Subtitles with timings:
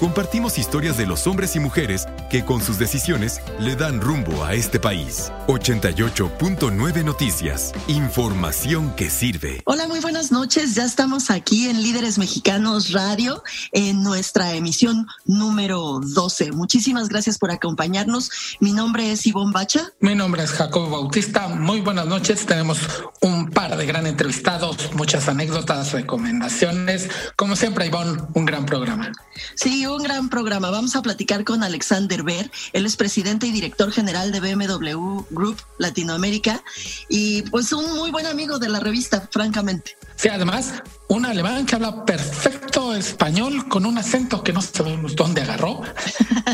[0.00, 4.54] Compartimos historias de los hombres y mujeres que con sus decisiones le dan rumbo a
[4.54, 5.30] este país.
[5.46, 7.74] 88.9 Noticias.
[7.86, 9.60] Información que sirve.
[9.66, 10.74] Hola, muy buenas noches.
[10.74, 13.42] Ya estamos aquí en Líderes Mexicanos Radio
[13.72, 16.52] en nuestra emisión número 12.
[16.52, 18.30] Muchísimas gracias por acompañarnos.
[18.58, 19.92] Mi nombre es Ivonne Bacha.
[20.00, 21.46] Mi nombre es Jacobo Bautista.
[21.48, 22.46] Muy buenas noches.
[22.46, 22.78] Tenemos
[23.20, 27.10] un par de gran entrevistados, muchas anécdotas, recomendaciones.
[27.36, 29.12] Como siempre, Ivonne, un gran programa.
[29.54, 30.70] Sí, un gran programa.
[30.70, 32.50] Vamos a platicar con Alexander Ver.
[32.72, 36.62] Él es presidente y director general de BMW Group Latinoamérica
[37.08, 39.96] y pues un muy buen amigo de la revista, francamente.
[40.16, 45.40] Sí, además, un alemán que habla perfecto español con un acento que no sabemos dónde
[45.40, 45.80] agarró,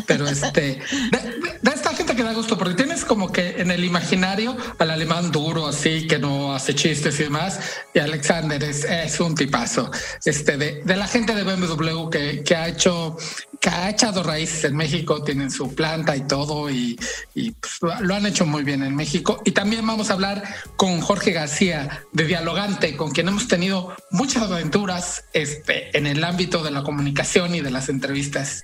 [0.07, 1.76] pero este, de,
[2.17, 6.19] que da gusto, porque tienes como que en el imaginario al alemán duro, así, que
[6.19, 7.61] no hace chistes y demás,
[7.95, 9.91] y Alexander es, es un tipazo,
[10.25, 13.17] este, de, de la gente de BMW que, que ha hecho
[13.61, 16.97] que ha echado raíces en México, tienen su planta y todo, y,
[17.35, 19.43] pues, lo han hecho muy bien en México.
[19.45, 20.43] Y también vamos a hablar
[20.77, 26.63] con Jorge García de Dialogante, con quien hemos tenido muchas aventuras este, en el ámbito
[26.63, 28.63] de la comunicación y de las entrevistas.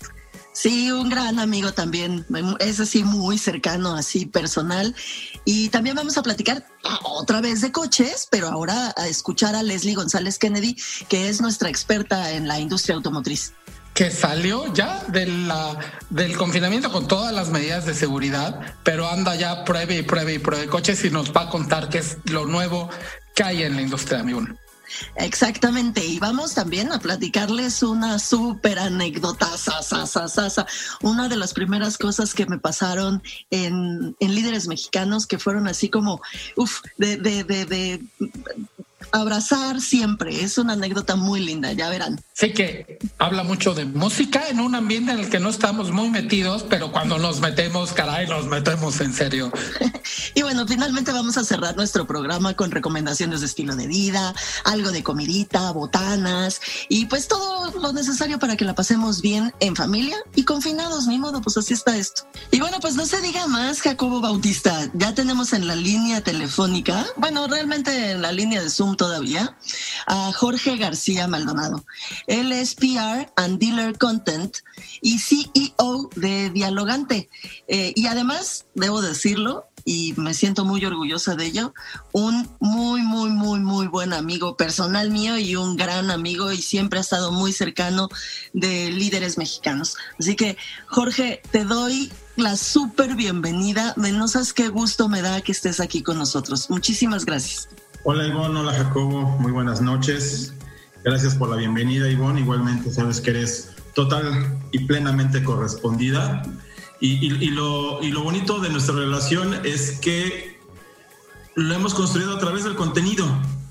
[0.63, 2.25] Sí, un gran amigo también,
[2.61, 4.95] es así muy cercano, así personal.
[5.45, 6.65] Y también vamos a platicar
[7.03, 10.77] otra vez de coches, pero ahora a escuchar a Leslie González Kennedy,
[11.09, 13.55] que es nuestra experta en la industria automotriz
[13.93, 15.29] que salió ya de
[16.11, 20.39] del confinamiento con todas las medidas de seguridad, pero anda ya pruebe y pruebe y
[20.39, 22.89] pruebe coches y nos va a contar qué es lo nuevo
[23.35, 24.43] que hay en la industria, amigo.
[25.17, 29.49] Exactamente, y vamos también a platicarles una súper anécdota,
[31.03, 35.89] una de las primeras cosas que me pasaron en, en líderes mexicanos que fueron así
[35.89, 36.21] como,
[36.57, 38.03] uff, de, de, de, de
[39.13, 40.43] abrazar siempre.
[40.43, 42.21] Es una anécdota muy linda, ya verán.
[42.43, 46.11] Sé que habla mucho de música en un ambiente en el que no estamos muy
[46.11, 49.53] metidos, pero cuando nos metemos, caray, nos metemos en serio.
[50.35, 54.91] y bueno, finalmente vamos a cerrar nuestro programa con recomendaciones de estilo de vida, algo
[54.91, 60.17] de comidita, botanas y pues todo lo necesario para que la pasemos bien en familia
[60.35, 62.27] y confinados, ni modo, pues así está esto.
[62.51, 67.07] Y bueno, pues no se diga más, Jacobo Bautista, ya tenemos en la línea telefónica,
[67.19, 69.57] bueno, realmente en la línea de Zoom todavía,
[70.09, 71.85] a Jorge García Maldonado.
[72.33, 74.57] Él es PR and Dealer Content
[75.03, 77.29] y CEO de Dialogante.
[77.69, 81.75] Eh, y además, debo decirlo, y me siento muy orgullosa de ello,
[82.13, 87.01] un muy, muy, muy, muy buen amigo personal mío y un gran amigo y siempre
[87.01, 88.09] ha estado muy cercano
[88.55, 89.99] de líderes mexicanos.
[90.19, 90.57] Así que,
[90.87, 93.93] Jorge, te doy la súper bienvenida.
[93.99, 96.71] No sabes qué gusto me da que estés aquí con nosotros.
[96.71, 97.69] Muchísimas gracias.
[98.05, 100.55] Hola Ivonne, hola Jacobo, muy buenas noches.
[101.05, 106.43] Gracias por la bienvenida Ivonne, igualmente sabes que eres total y plenamente correspondida.
[107.01, 110.61] Y, lo, bonito de nuestra relación es que
[111.57, 113.27] lo hemos construido a través del contenido,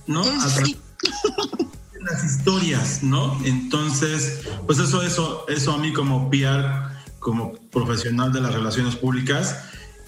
[0.06, 0.22] ¿no?
[0.22, 0.76] A través
[1.94, 3.40] de las historias, ¿no?
[3.46, 9.56] Entonces, pues eso, eso, eso a mí como PR, como profesional de las relaciones públicas,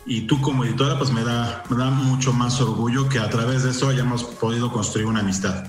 [0.06, 3.64] y tú como editora pues me da, me da mucho más orgullo que a través
[3.64, 5.66] de eso hayamos podido construir una amistad.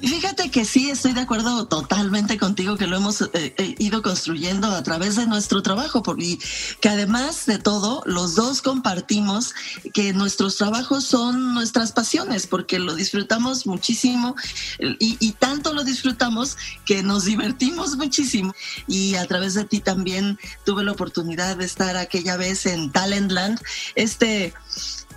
[0.00, 4.68] Fíjate que sí, estoy de acuerdo totalmente contigo que lo hemos eh, eh, ido construyendo
[4.68, 6.38] a través de nuestro trabajo, porque
[6.80, 9.54] que además de todo, los dos compartimos
[9.92, 14.36] que nuestros trabajos son nuestras pasiones, porque lo disfrutamos muchísimo
[14.78, 18.54] y, y tanto lo disfrutamos que nos divertimos muchísimo.
[18.86, 23.60] Y a través de ti también tuve la oportunidad de estar aquella vez en Talentland,
[23.94, 24.54] este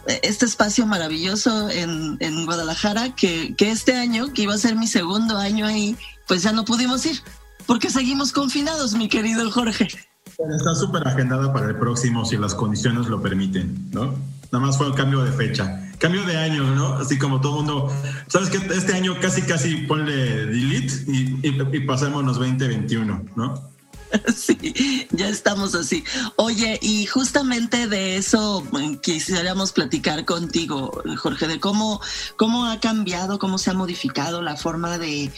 [0.08, 4.88] este espacio maravilloso en, en Guadalajara, que, que, este año, que iba a ser mi
[4.88, 5.96] segundo año ahí,
[6.28, 7.22] pues ya no pudimos ir,
[7.66, 9.88] porque seguimos confinados, mi querido Jorge.
[10.26, 14.16] Está súper agendada para el próximo, si las condiciones lo permiten, ¿no?
[14.52, 15.88] Nada más fue un cambio de fecha.
[15.98, 16.96] Cambio de año, ¿no?
[16.96, 17.94] Así como todo mundo.
[18.28, 23.71] ¿Sabes que Este año casi, casi ponle delete y, y, y pasémonos 2021, ¿no?
[24.36, 26.04] Sí, ya estamos así.
[26.36, 32.02] Oye, y justamente de eso mm, quisiéramos platicar contigo, Jorge, de cómo,
[32.38, 35.32] cómo ha cambiado, cómo se ha modificado la forma de,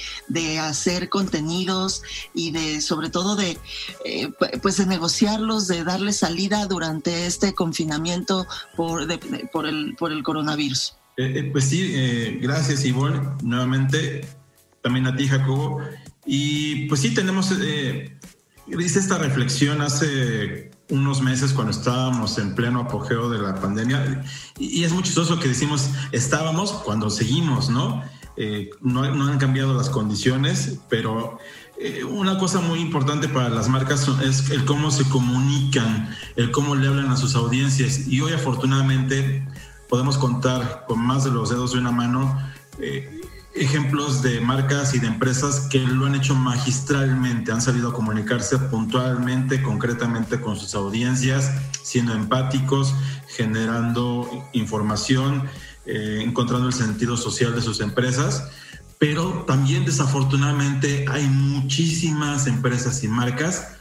[0.60, 2.04] hacer contenidos
[2.34, 3.58] y de, sobre todo, de,
[4.06, 4.31] eh,
[4.62, 9.08] pues de negociarlos, de darle salida durante este confinamiento por,
[9.52, 10.96] por, el, por el coronavirus.
[11.18, 14.28] Eh, eh, pues sí, gracias, Ivonne, nuevamente,
[14.81, 15.81] también a ti, Jacobo.
[16.25, 17.52] Y pues sí, tenemos,
[18.68, 24.24] hice esta reflexión hace unos meses cuando estábamos en pleno apogeo de la pandemia
[24.60, 28.04] y, es muy chistoso que decimos estábamos cuando seguimos, ¿no?
[28.36, 31.38] Eh, no, han cambiado las condiciones, pero
[31.80, 36.75] eh, una cosa muy importante para las marcas es el cómo se comunican, el cómo
[36.75, 38.07] le hablan a sus audiencias.
[38.07, 39.48] Y hoy afortunadamente
[39.88, 42.36] podemos contar con más de los dedos de una mano
[42.80, 43.21] eh,
[43.56, 48.58] ejemplos de marcas y de empresas que lo han hecho magistralmente, han salido a comunicarse
[48.58, 51.52] puntualmente, concretamente con sus audiencias,
[51.84, 52.96] siendo empáticos,
[53.28, 55.44] generando información,
[55.86, 58.50] eh, encontrando el sentido social de sus empresas.
[58.98, 63.76] Pero también desafortunadamente hay muchísimas empresas y marcas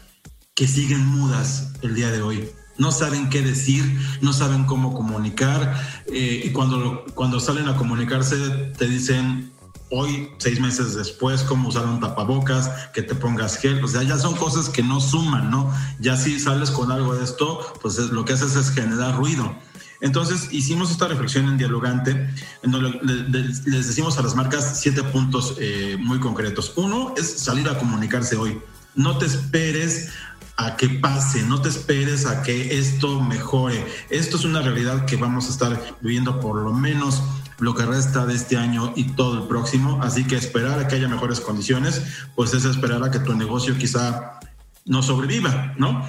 [0.54, 2.48] que siguen mudas el día de hoy
[2.78, 3.84] no saben qué decir,
[4.22, 8.36] no saben cómo comunicar eh, y cuando, cuando salen a comunicarse
[8.76, 9.51] te dicen
[9.92, 14.18] hoy, seis meses después, cómo usar un tapabocas, que te pongas gel, o sea, ya
[14.18, 15.70] son cosas que no suman, ¿no?
[16.00, 19.54] Ya si sales con algo de esto, pues lo que haces es generar ruido.
[20.00, 22.30] Entonces hicimos esta reflexión en Dialogante,
[22.62, 26.72] en donde les decimos a las marcas siete puntos eh, muy concretos.
[26.76, 28.58] Uno es salir a comunicarse hoy.
[28.94, 30.08] No te esperes
[30.56, 33.86] a que pase, no te esperes a que esto mejore.
[34.10, 37.22] Esto es una realidad que vamos a estar viviendo por lo menos
[37.62, 40.00] lo que resta de este año y todo el próximo.
[40.02, 42.02] Así que esperar a que haya mejores condiciones,
[42.34, 44.40] pues es esperar a que tu negocio quizá
[44.84, 46.04] no sobreviva, ¿no?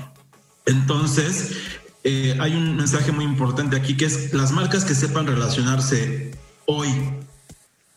[0.65, 1.51] Entonces,
[2.03, 6.31] eh, hay un mensaje muy importante aquí que es las marcas que sepan relacionarse
[6.65, 6.89] hoy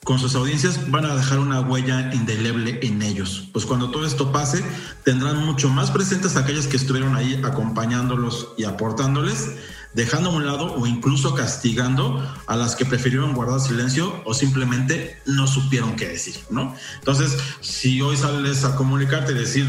[0.05, 3.49] con sus audiencias van a dejar una huella indeleble en ellos.
[3.52, 4.62] Pues cuando todo esto pase,
[5.02, 9.56] tendrán mucho más presentes a aquellos que estuvieron ahí acompañándolos y aportándoles,
[9.97, 15.19] dejando a un lado o incluso castigando a las que prefirieron guardar silencio o simplemente
[15.25, 16.77] no supieron qué decir, ¿no?
[16.99, 19.67] Entonces, si hoy sales a comunicarte y decir,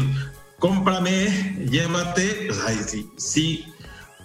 [0.58, 3.72] cómprame, llévate, pues ahí sí, sí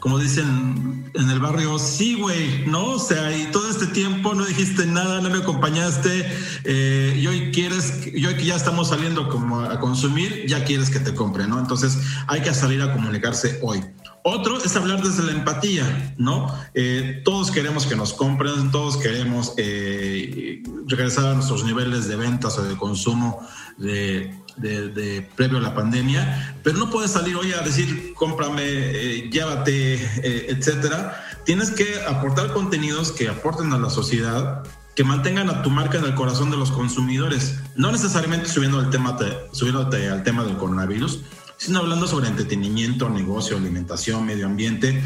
[0.03, 2.87] como dicen en el barrio, sí, güey, ¿no?
[2.87, 6.29] O sea, y todo este tiempo no dijiste nada, no me acompañaste,
[6.65, 10.89] eh, y hoy quieres, y hoy que ya estamos saliendo como a consumir, ya quieres
[10.89, 11.57] que te compre, ¿no?
[11.57, 11.97] Entonces
[12.27, 13.81] hay que salir a comunicarse hoy.
[14.23, 16.53] Otro es hablar desde la empatía, ¿no?
[16.73, 22.57] Eh, todos queremos que nos compren, todos queremos eh, regresar a nuestros niveles de ventas
[22.57, 23.39] o de consumo
[23.77, 29.29] de, de, previo a la pandemia, pero no puedes salir hoy a decir cómprame, eh,
[29.31, 31.23] llévate, eh, etcétera.
[31.45, 34.63] Tienes que aportar contenidos que aporten a la sociedad,
[34.95, 38.89] que mantengan a tu marca en el corazón de los consumidores, no necesariamente subiendo al
[38.89, 39.17] tema,
[39.51, 41.21] subiéndote al tema del coronavirus,
[41.57, 45.01] sino hablando sobre entretenimiento, negocio, alimentación, medio ambiente,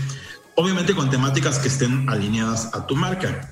[0.56, 3.50] obviamente con temáticas que estén alineadas a tu marca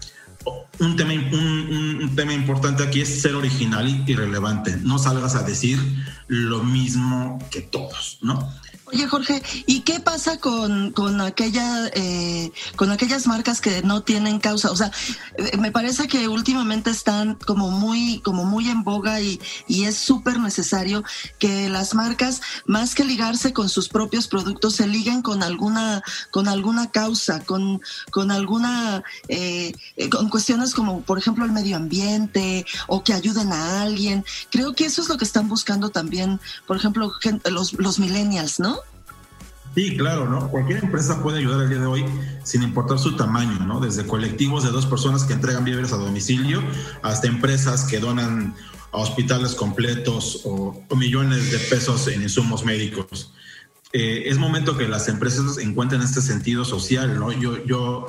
[0.80, 4.78] un tema, un, tema importante aquí es ser original y relevante.
[4.84, 5.80] No salgas a decir
[6.28, 8.52] lo mismo que todos, ¿no?
[8.96, 14.40] Oye, Jorge, ¿y qué pasa con, con, aquella, eh, con aquellas marcas que no tienen
[14.40, 14.72] causa?
[14.72, 14.90] O sea,
[15.38, 19.98] eh, me parece que últimamente están como muy, como muy en boga y, y es
[19.98, 21.04] súper necesario
[21.40, 26.02] que las marcas, más que ligarse con sus propios productos, se liguen con alguna,
[26.32, 27.82] con alguna causa, con,
[28.12, 29.74] con alguna, eh,
[30.10, 34.24] con cuestiones como, por ejemplo, el medio ambiente o que ayuden a alguien.
[34.52, 37.12] Creo que eso es lo que están buscando también, por ejemplo,
[37.52, 38.85] los, los millennials, ¿no?
[39.76, 40.50] Sí, claro, ¿no?
[40.50, 42.06] Cualquier empresa puede ayudar el día de hoy
[42.44, 43.82] sin importar su tamaño, ¿no?
[43.82, 46.64] Desde colectivos de dos personas que entregan víveres a domicilio
[47.02, 48.56] hasta empresas que donan
[48.94, 53.34] a hospitales completos o, millones de pesos en insumos médicos.
[53.92, 57.34] Eh, es momento que las empresas encuentren este sentido social, ¿no?
[57.34, 58.08] Yo, yo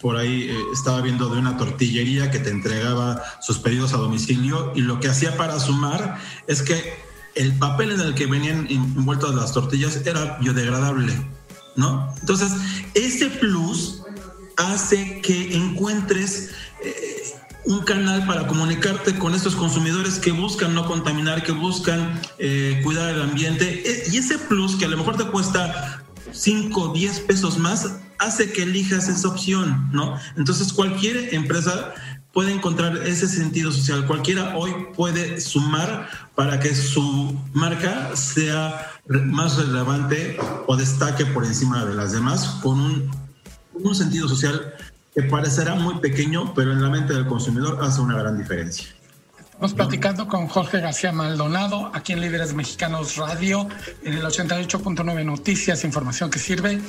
[0.00, 4.72] por ahí eh, estaba viendo de una tortillería que te entregaba sus pedidos a domicilio
[4.76, 7.07] y lo que hacía para sumar es que
[7.38, 11.14] el papel en el que venían envueltas las tortillas era biodegradable,
[11.76, 12.12] ¿no?
[12.20, 12.52] Entonces,
[12.94, 14.02] ese plus
[14.56, 16.50] hace que encuentres
[16.84, 17.22] eh,
[17.64, 23.14] un canal para comunicarte con estos consumidores que buscan no contaminar, que buscan eh, cuidar
[23.14, 23.82] el ambiente.
[23.88, 26.02] E, y ese plus que a lo mejor te cuesta
[26.32, 30.18] 5 o 10 pesos más, hace que elijas esa opción, ¿no?
[30.36, 31.94] Entonces, cualquier empresa
[32.32, 34.06] puede encontrar ese sentido social.
[34.06, 41.84] Cualquiera hoy puede sumar para que su marca sea más relevante o destaque por encima
[41.84, 43.10] de las demás con un,
[43.74, 44.72] un sentido social
[45.12, 48.86] que parecerá muy pequeño, pero en la mente del consumidor hace una gran diferencia.
[49.40, 53.68] Estamos platicando con Jorge García Maldonado, aquí en Líderes Mexicanos Radio,
[54.04, 56.80] en el 88.9 Noticias, información que sirve.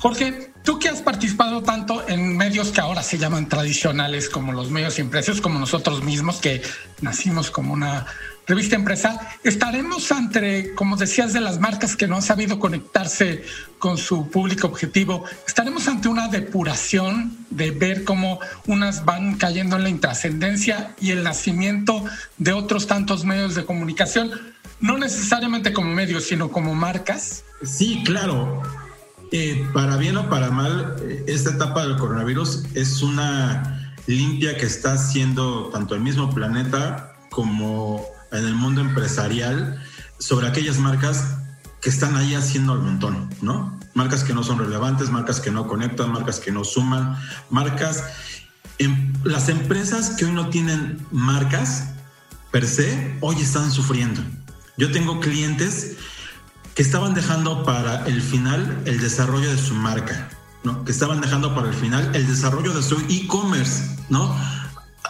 [0.00, 4.68] Jorge, tú que has participado tanto en medios que ahora se llaman tradicionales, como los
[4.70, 6.62] medios impresos, como nosotros mismos, que
[7.00, 8.06] nacimos como una
[8.46, 13.44] Revista Empresa, estaremos ante, como decías, de las marcas que no han sabido conectarse
[13.78, 19.84] con su público objetivo, estaremos ante una depuración de ver cómo unas van cayendo en
[19.84, 22.04] la intrascendencia y el nacimiento
[22.38, 24.30] de otros tantos medios de comunicación,
[24.80, 27.44] no necesariamente como medios, sino como marcas.
[27.62, 28.62] Sí, claro.
[29.32, 34.66] Eh, para bien o para mal, eh, esta etapa del coronavirus es una limpia que
[34.66, 39.82] está haciendo tanto el mismo planeta como en el mundo empresarial
[40.18, 41.36] sobre aquellas marcas
[41.80, 43.78] que están ahí haciendo al montón, ¿no?
[43.94, 47.16] Marcas que no son relevantes, marcas que no conectan, marcas que no suman,
[47.48, 48.04] marcas...
[48.78, 51.90] En, las empresas que hoy no tienen marcas
[52.50, 54.22] per se, hoy están sufriendo.
[54.78, 55.96] Yo tengo clientes
[56.74, 60.28] que estaban dejando para el final el desarrollo de su marca,
[60.64, 60.84] ¿no?
[60.84, 64.34] Que estaban dejando para el final el desarrollo de su e-commerce, ¿no?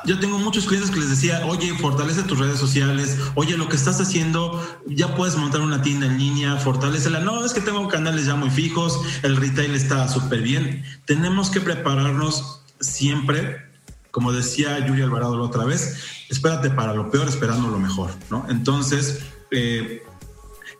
[0.04, 3.76] Yo tengo muchos clientes que les decía, oye, fortalece tus redes sociales, oye, lo que
[3.76, 7.21] estás haciendo, ya puedes montar una tienda en línea, fortalecela.
[7.21, 10.85] No, es que tengo canales ya muy fijos, el retail está súper bien.
[11.04, 13.66] Tenemos que prepararnos siempre,
[14.11, 15.97] como decía Yuri Alvarado la otra vez,
[16.28, 18.47] espérate para lo peor, esperando lo mejor, ¿no?
[18.49, 20.02] Entonces, eh,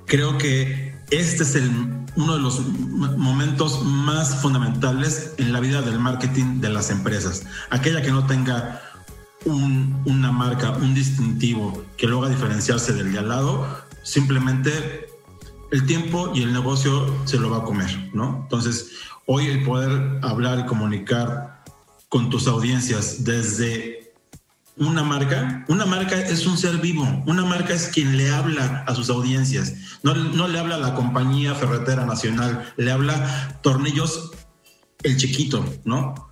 [0.07, 1.71] creo que este es el,
[2.17, 7.45] uno de los momentos más fundamentales en la vida del marketing de las empresas.
[7.71, 8.81] Aquella que no tenga
[9.45, 13.67] una marca, un distintivo que lo haga diferenciarse del de al lado,
[14.03, 15.09] simplemente
[15.71, 18.41] el tiempo y el negocio se lo va a comer, ¿no?
[18.43, 18.93] Entonces,
[19.27, 21.65] hoy el poder hablar y comunicar
[22.09, 24.13] con tus audiencias desde
[24.77, 28.95] una marca, una marca es un ser vivo, una marca es quien le habla a
[28.95, 34.33] sus audiencias, no, no le habla a la compañía ferretera nacional, le habla tornillos
[35.03, 36.30] el chiquito, ¿no?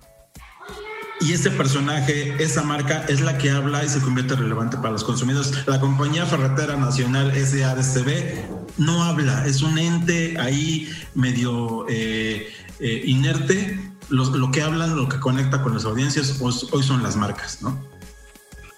[1.21, 5.03] Y ese personaje, esa marca, es la que habla y se convierte relevante para los
[5.03, 5.67] consumidores.
[5.67, 12.49] La compañía ferretera nacional SADCB no habla, es un ente ahí medio eh,
[12.79, 13.91] eh, inerte.
[14.09, 17.79] Lo, que hablan, lo que conecta con las audiencias, hoy son las marcas, ¿no?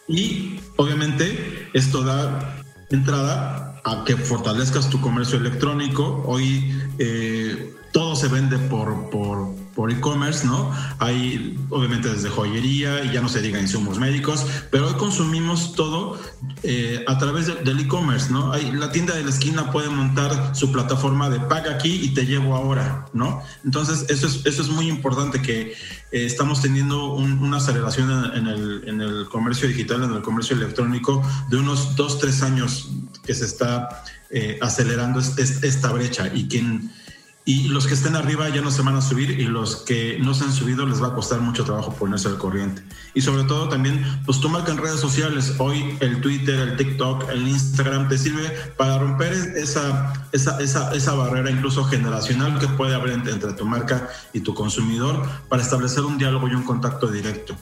[0.07, 6.23] Y obviamente esto da entrada a que fortalezcas tu comercio electrónico.
[6.25, 10.71] Hoy eh, todo se vende por, por por e-commerce, ¿no?
[10.99, 16.19] Hay obviamente desde joyería y ya no se diga insumos médicos, pero hoy consumimos todo
[16.61, 18.51] eh, a través del e-commerce, ¿no?
[18.51, 22.27] Hay, la tienda de la esquina puede montar su plataforma de paga aquí y te
[22.27, 23.41] llevo ahora, ¿no?
[23.65, 25.75] Entonces, eso es, eso es muy importante que eh,
[26.11, 31.57] estamos teniendo una aceleración en, el, en, el, comercio digital, en el comercio electrónico de
[31.57, 32.91] unos dos, tres años
[33.25, 36.91] que se está eh, acelerando esta brecha y quien
[37.43, 40.33] y los que estén arriba ya no se van a subir y los que no
[40.33, 42.83] se han subido les va a costar mucho trabajo ponerse al corriente.
[43.13, 47.29] Y sobre todo también, pues tu marca en redes sociales, hoy el Twitter, el TikTok,
[47.29, 52.93] el Instagram te sirve para romper esa, esa, esa, esa barrera incluso generacional que puede
[52.93, 57.55] haber entre tu marca y tu consumidor para establecer un diálogo y un contacto directo.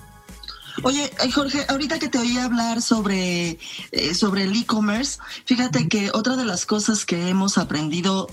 [0.83, 3.57] Oye, Jorge, ahorita que te oí hablar sobre,
[3.91, 8.27] eh, sobre el e-commerce, fíjate que otra de las cosas que hemos aprendido,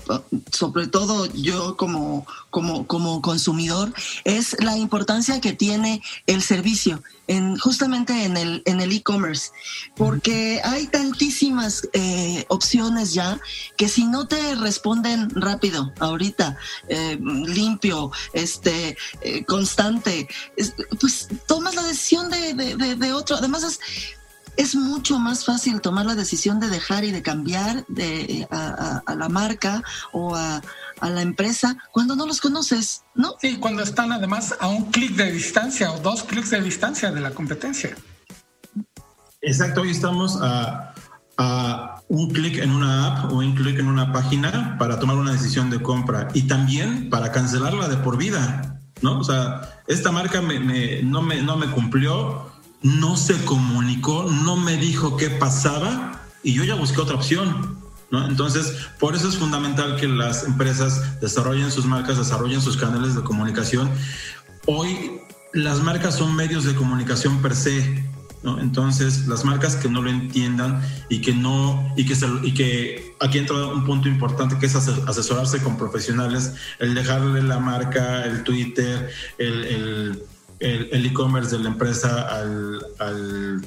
[0.51, 7.57] sobre todo yo como, como, como consumidor, es la importancia que tiene el servicio en,
[7.57, 9.51] justamente en el en el e-commerce,
[9.95, 13.39] porque hay tantísimas eh, opciones ya
[13.75, 20.27] que si no te responden rápido, ahorita, eh, limpio, este, eh, constante,
[20.99, 23.35] pues tomas la decisión de, de, otro.
[23.37, 23.79] Además es
[24.57, 29.13] es mucho más fácil tomar la decisión de dejar y de cambiar de, a, a
[29.15, 30.63] la marca o a,
[30.99, 33.35] a la empresa cuando no los conoces, ¿no?
[33.39, 37.21] Sí, cuando están además a un clic de distancia o dos clics de distancia de
[37.21, 37.95] la competencia.
[39.41, 40.93] Exacto, hoy estamos a,
[42.09, 45.69] un clic en una app o un clic en una página para tomar una decisión
[45.69, 49.19] de compra y también para cancelarla de por vida, ¿no?
[49.19, 52.51] O sea, esta marca no, me, no me cumplió,
[52.81, 57.77] no se comunicó, no me dijo qué pasaba y yo ya busqué otra opción.
[58.11, 63.21] Entonces, por eso es fundamental que las empresas desarrollen sus marcas, desarrollen sus canales de
[63.21, 63.89] comunicación.
[64.65, 65.19] Hoy
[65.53, 68.06] las marcas son medios de comunicación per se,
[68.59, 73.39] Entonces, las marcas que no lo entiendan y que no, y que, y que aquí
[73.39, 79.09] entra un punto importante que es asesorarse con profesionales, el dejarle la marca, el Twitter,
[79.37, 80.21] el
[80.59, 83.61] e-commerce de la empresa al, al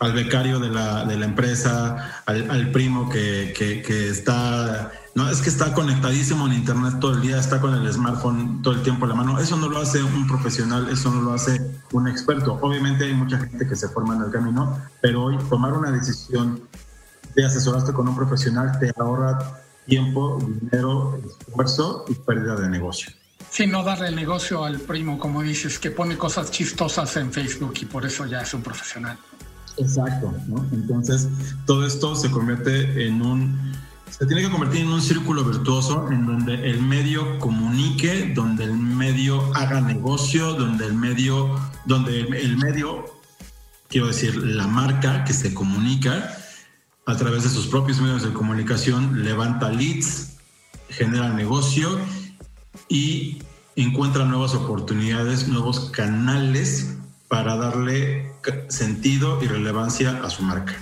[0.00, 5.48] al becario de la, de la empresa, al, primo que, que, está, no, es que
[5.48, 9.10] está conectadísimo en internet todo el día, está con el smartphone todo el tiempo en
[9.10, 9.38] la mano.
[9.38, 11.60] Eso no lo hace un profesional, eso no lo hace
[11.92, 12.58] un experto.
[12.60, 16.62] Obviamente hay mucha gente que se forma en el camino, pero hoy tomar una decisión
[17.34, 23.12] te asesoraste con un profesional, te ahorra tiempo, dinero, esfuerzo y pérdida de negocio.
[23.50, 27.74] Sí, no darle el negocio al primo, como dices, que pone cosas chistosas en Facebook
[27.80, 29.16] y por eso ya es un profesional.
[29.76, 30.64] Exacto, ¿no?
[30.72, 31.28] Entonces,
[31.66, 33.74] todo esto se convierte en un
[34.10, 38.74] se tiene que convertir en un círculo virtuoso en donde el medio comunique, donde el
[38.74, 43.06] medio haga negocio, donde el medio, donde el medio,
[43.88, 46.36] quiero decir, la marca que se comunica
[47.06, 50.36] a través de sus propios medios de comunicación levanta leads,
[50.88, 51.98] genera negocio
[52.88, 53.42] y
[53.76, 56.96] encuentra nuevas oportunidades, nuevos canales
[57.28, 58.32] para darle
[58.68, 60.76] sentido y relevancia a su marca.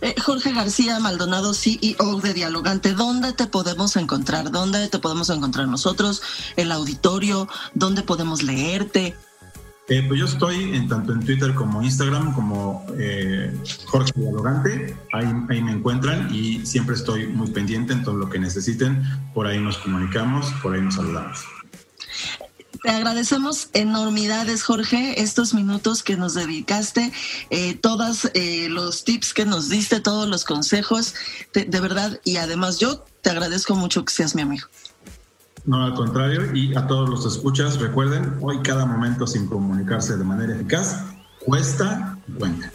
[0.00, 4.50] Eh, Jorge García Maldonado, CEO de Dialogante, ¿dónde te podemos encontrar?
[4.50, 6.22] ¿Dónde te podemos encontrar nosotros?
[6.56, 7.48] ¿El auditorio?
[7.74, 9.14] ¿Dónde podemos leerte?
[9.88, 13.52] Eh, pues yo estoy en, tanto en Twitter como Instagram como eh,
[13.86, 18.38] Jorge Dialogante, ahí, ahí me encuentran y siempre estoy muy pendiente en todo lo que
[18.38, 19.02] necesiten,
[19.34, 21.44] por ahí nos comunicamos, por ahí nos saludamos.
[22.82, 27.12] Te agradecemos enormidades, Jorge, estos minutos que nos dedicaste,
[27.50, 31.14] eh, todos eh, los tips que nos diste, todos los consejos,
[31.54, 34.66] de, verdad, y además yo te agradezco mucho que seas mi amigo.
[35.64, 40.24] No, al contrario, y a todos los escuchas, recuerden, hoy cada momento sin comunicarse de
[40.24, 41.04] manera eficaz
[41.38, 42.72] cuesta cuenta.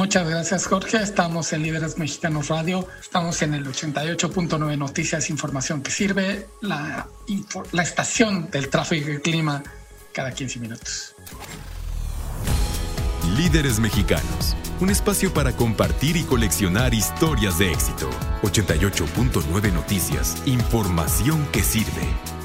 [0.00, 0.96] Muchas gracias, Jorge.
[0.96, 2.88] Estamos en Líderes Mexicanos Radio.
[2.98, 7.06] Estamos en el 88.9 Noticias, información que sirve, la,
[7.74, 9.62] estación del tráfico y clima
[10.14, 11.14] cada 15 minutos.
[13.36, 18.08] Líderes Mexicanos, un espacio para compartir y coleccionar historias de éxito.
[18.40, 22.39] 88.9 Noticias, información que sirve.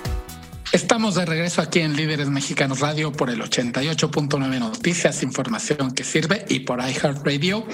[0.75, 6.43] Estamos de regreso aquí en Líderes Mexicanos Radio por el 88.9 Noticias, información que sirve
[6.49, 7.65] y por iHeartRadio.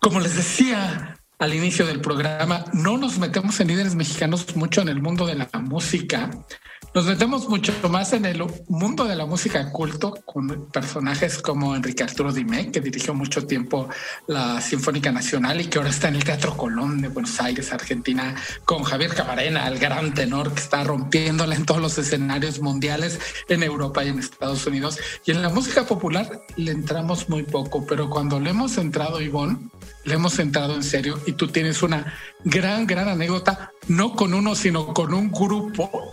[0.00, 4.90] Como les decía al inicio del programa, no nos metemos en líderes mexicanos mucho en
[4.90, 6.30] el mundo de la música,
[6.92, 12.02] nos metemos mucho más en el mundo de la música culto con personajes como Enrique
[12.02, 13.88] Arturo Dime, que dirigió mucho tiempo
[14.26, 18.34] la Sinfónica Nacional y que ahora está en el Teatro Colón de Buenos Aires, Argentina,
[18.64, 23.62] con Javier Camarena, el gran tenor que está rompiéndola en todos los escenarios mundiales en
[23.62, 24.98] Europa y en Estados Unidos.
[25.24, 29.70] Y en la música popular le entramos muy poco, pero cuando le hemos entrado, Ivonne,
[30.04, 34.54] le hemos entrado en serio y tú tienes una gran, gran anécdota, no con uno,
[34.54, 36.12] sino con un grupo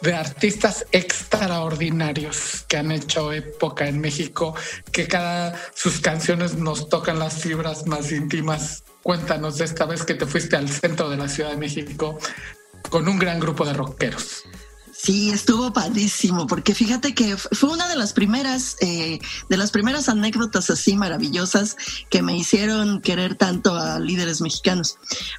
[0.00, 4.54] de artistas extraordinarios que han hecho época en México,
[4.92, 8.84] que cada sus canciones nos tocan las fibras más íntimas.
[9.02, 12.18] Cuéntanos de esta vez que te fuiste al centro de la Ciudad de México
[12.90, 14.44] con un gran grupo de rockeros.
[15.00, 20.08] Sí, estuvo padrísimo, porque fíjate que fue una de las primeras, eh, de las primeras
[20.08, 21.76] anécdotas así maravillosas
[22.10, 24.98] que me hicieron querer tanto a líderes mexicanos,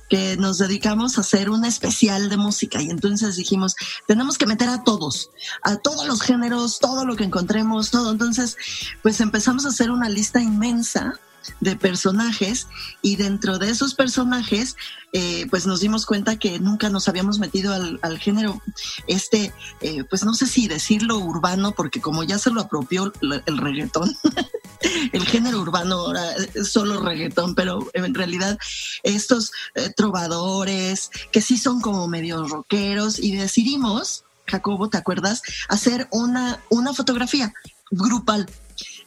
[0.09, 3.75] que nos dedicamos a hacer un especial de música y entonces dijimos,
[4.07, 5.29] tenemos que meter a todos,
[5.61, 8.13] a todos los géneros, todo lo que encontremos, todo.
[8.13, 8.55] Entonces,
[9.03, 11.19] pues empezamos a hacer una lista inmensa
[11.59, 12.67] de personajes
[13.01, 14.75] y dentro de esos personajes
[15.13, 18.61] eh, pues nos dimos cuenta que nunca nos habíamos metido al, género
[19.07, 23.57] este eh, pues no sé si decirlo urbano porque como ya se lo apropió el
[23.57, 24.15] reggaetón
[25.13, 26.23] el género urbano ahora
[26.63, 28.57] solo reggaetón pero en realidad
[29.03, 35.43] estos eh, trovadores que sí son como medio rockeros y decidimos Jacobo, ¿te acuerdas?
[35.67, 37.53] Hacer una, una fotografía
[37.91, 38.49] grupal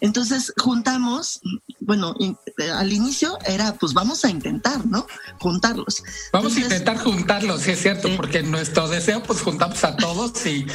[0.03, 1.41] entonces juntamos,
[1.79, 5.07] bueno, eh, al inicio era, pues vamos a intentar, ¿no?
[5.39, 6.03] Juntarlos.
[6.33, 10.67] Vamos a intentar juntarlos, sí es cierto, porque nuestro deseo, pues juntamos a todos y,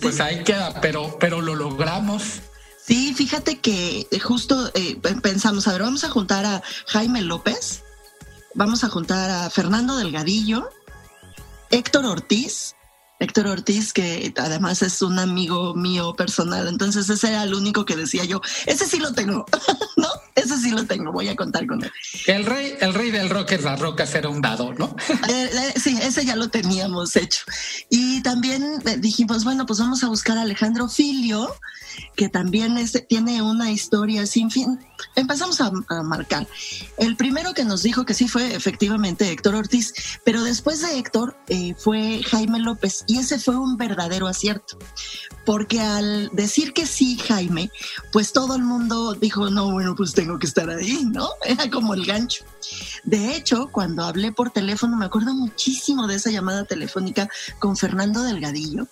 [0.00, 2.40] pues ahí queda, pero, pero lo logramos.
[2.82, 7.82] Sí, fíjate que justo eh, pensamos, a ver, vamos a juntar a Jaime López,
[8.54, 10.70] vamos a juntar a Fernando Delgadillo,
[11.70, 12.76] Héctor Ortiz,
[13.22, 16.66] Héctor Ortiz, que además es un amigo mío personal.
[16.66, 19.46] Entonces ese era el único que decía yo, ese sí lo tengo,
[19.96, 20.08] ¿no?
[20.34, 21.92] Ese sí lo tengo, voy a contar con él.
[22.26, 24.94] El rey, el rey del rock es la roca, era un dado, ¿no?
[25.28, 27.44] Eh, eh, sí, ese ya lo teníamos hecho.
[27.88, 31.54] Y también eh, dijimos, bueno, pues vamos a buscar a Alejandro Filio,
[32.16, 32.76] que también
[33.08, 34.78] tiene una historia sin fin.
[35.16, 35.70] Empezamos a,
[36.02, 36.46] marcar.
[36.96, 39.92] El primero que nos dijo que sí fue efectivamente Héctor Ortiz,
[40.24, 44.78] pero después de Héctor eh, fue Jaime López y ese fue un verdadero acierto,
[45.44, 47.70] porque al decir que sí Jaime,
[48.12, 51.28] pues todo el mundo dijo, no, bueno, pues tengo que estar ahí, ¿no?
[51.44, 52.44] Era como el gancho.
[53.04, 57.28] De hecho, cuando hablé por teléfono, me acuerdo muchísimo de esa llamada telefónica
[57.58, 58.86] con Fernando Delgadillo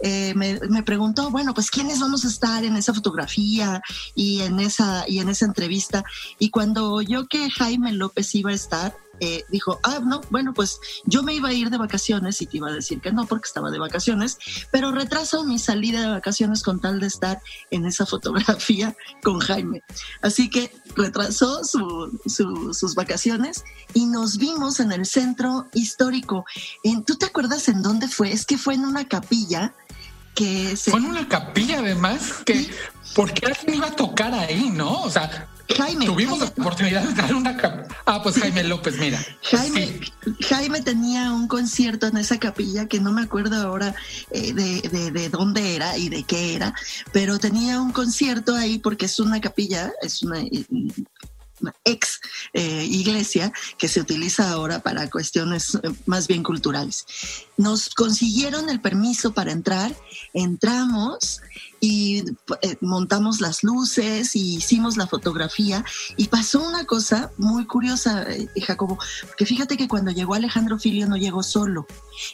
[0.00, 3.82] eh, me, preguntó, bueno, pues quiénes vamos a estar en esa fotografía
[4.14, 6.04] y en esa, y en esa entrevista.
[6.38, 10.80] Y cuando oyó que Jaime López iba a estar, eh, dijo, ah, no, bueno, pues
[11.04, 13.46] yo me iba a ir de vacaciones y te iba a decir que no porque
[13.46, 14.38] estaba de vacaciones,
[14.70, 19.82] pero retraso mi salida de vacaciones con tal de estar en esa fotografía con Jaime.
[20.22, 26.44] Así que retrasó sus vacaciones y nos vimos en el centro histórico.
[27.06, 28.32] ¿Tú te acuerdas en dónde fue?
[28.32, 29.74] Es que fue en una capilla
[30.34, 30.90] que se...
[30.90, 32.68] Fue en una capilla además que...
[33.14, 35.02] porque alguien iba a tocar ahí, no?
[35.02, 36.06] O sea, Jaime.
[36.06, 37.56] Tuvimos la oportunidad de dar una.
[38.06, 39.24] Ah, pues Jaime López, mira.
[39.42, 40.00] Jaime,
[40.40, 43.94] Jaime tenía un concierto en esa capilla que no me acuerdo ahora
[44.30, 46.74] eh, de, de, dónde era y de qué era,
[47.12, 50.66] pero tenía un concierto ahí porque es una capilla, es una eh,
[51.84, 52.20] ex
[52.52, 57.06] eh, iglesia que se utiliza ahora para cuestiones más bien culturales.
[57.56, 59.94] Nos consiguieron el permiso para entrar,
[60.32, 61.40] entramos
[61.84, 62.24] y
[62.62, 65.84] eh, montamos las luces y hicimos la fotografía.
[66.16, 71.06] Y pasó una cosa muy curiosa, eh, Jacobo, porque fíjate que cuando llegó Alejandro Filio
[71.06, 71.86] no llegó solo,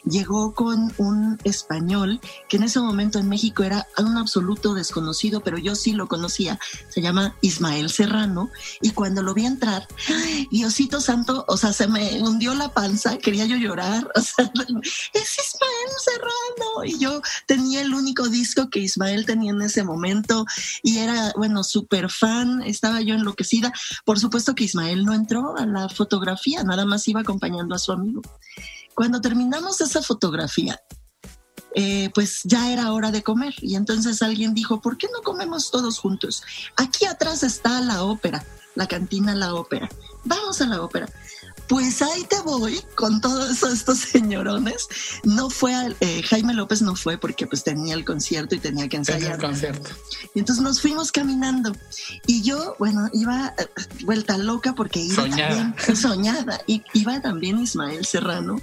[0.05, 5.57] llegó con un español que en ese momento en México era un absoluto desconocido, pero
[5.57, 8.49] yo sí lo conocía, se llama Ismael Serrano.
[8.81, 9.85] Y cuando lo vi entrar,
[10.49, 14.49] Diosito Santo, o sea, se me hundió la panza, quería yo llorar, o sea,
[15.13, 16.85] es Ismael Serrano.
[16.85, 20.45] Y yo tenía el único disco que Ismael tenía en ese momento
[20.83, 23.71] y era, bueno, súper fan, estaba yo enloquecida.
[24.05, 27.91] Por supuesto que Ismael no entró a la fotografía, nada más iba acompañando a su
[27.91, 28.21] amigo.
[28.95, 30.79] Cuando terminamos esa fotografía,
[31.73, 35.71] eh, pues ya era hora de comer y entonces alguien dijo, ¿por qué no comemos
[35.71, 36.43] todos juntos?
[36.75, 39.89] Aquí atrás está la ópera, la cantina La Ópera.
[40.23, 41.07] Vamos a la ópera.
[41.71, 44.89] Pues ahí te voy con todos estos señorones.
[45.23, 48.97] No fue, eh, Jaime López no fue porque pues tenía el concierto y tenía que
[48.97, 49.35] ensayar.
[49.35, 49.89] el concierto.
[50.35, 51.71] Y entonces nos fuimos caminando
[52.27, 53.67] y yo, bueno, iba eh,
[54.03, 55.73] vuelta loca porque iba soñada.
[55.77, 58.57] también soñada y iba también Ismael Serrano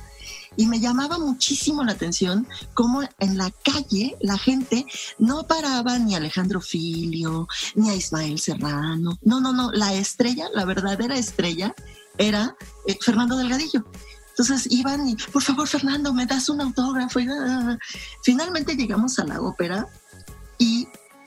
[0.58, 4.84] y me llamaba muchísimo la atención cómo en la calle la gente
[5.18, 9.18] no paraba ni a Alejandro Filio, ni a Ismael Serrano.
[9.22, 11.74] No, no, no, la estrella, la verdadera estrella
[12.18, 13.84] era eh, Fernando Delgadillo.
[14.30, 17.18] Entonces iban y, por favor, Fernando, me das un autógrafo.
[17.18, 17.26] Y,
[18.22, 19.88] finalmente llegamos a la ópera
[20.58, 20.86] y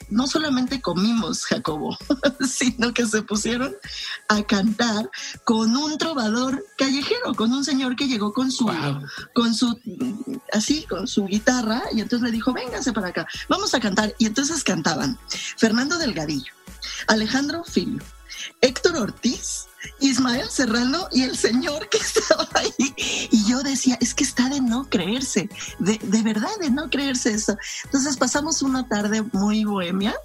[0.09, 1.97] no solamente comimos, Jacobo,
[2.47, 3.73] sino que se pusieron
[4.27, 5.09] a cantar
[5.45, 8.69] con un trovador callejero, con un señor que llegó con su,
[9.33, 9.79] con su,
[10.51, 14.13] así, con su guitarra, y entonces le dijo, véngase para acá, vamos a cantar.
[14.19, 15.17] Y entonces cantaban
[15.57, 16.53] Fernando Delgadillo,
[17.07, 18.03] Alejandro Filio,
[18.59, 19.67] Héctor Ortiz,
[19.99, 22.93] Ismael Serrano y el señor que estaba ahí.
[23.31, 27.31] Y yo decía, es que está de no creerse, de, de verdad de no creerse
[27.31, 27.57] eso.
[27.85, 30.15] Entonces pasamos una tarde muy bohemia,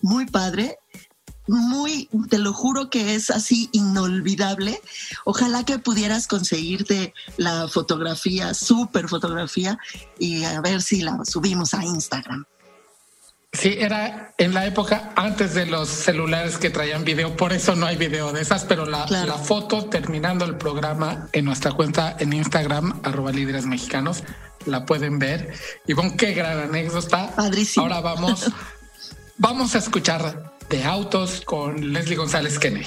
[0.00, 0.78] muy padre,
[1.48, 4.80] muy, te lo juro que es así inolvidable.
[5.24, 9.78] Ojalá que pudieras conseguirte la fotografía, súper fotografía,
[10.18, 12.44] y a ver si la subimos a Instagram.
[13.58, 17.86] Sí, era en la época antes de los celulares que traían video, por eso no
[17.86, 22.32] hay video de esas, pero la, la foto terminando el programa en nuestra cuenta en
[22.32, 24.22] Instagram, arroba líderes mexicanos,
[24.64, 25.52] la pueden ver.
[25.88, 27.34] Y con qué gran anécdota.
[27.34, 27.86] Padrísimo.
[27.86, 28.48] Ahora vamos,
[29.38, 32.86] vamos a escuchar de autos con Leslie González Kennedy.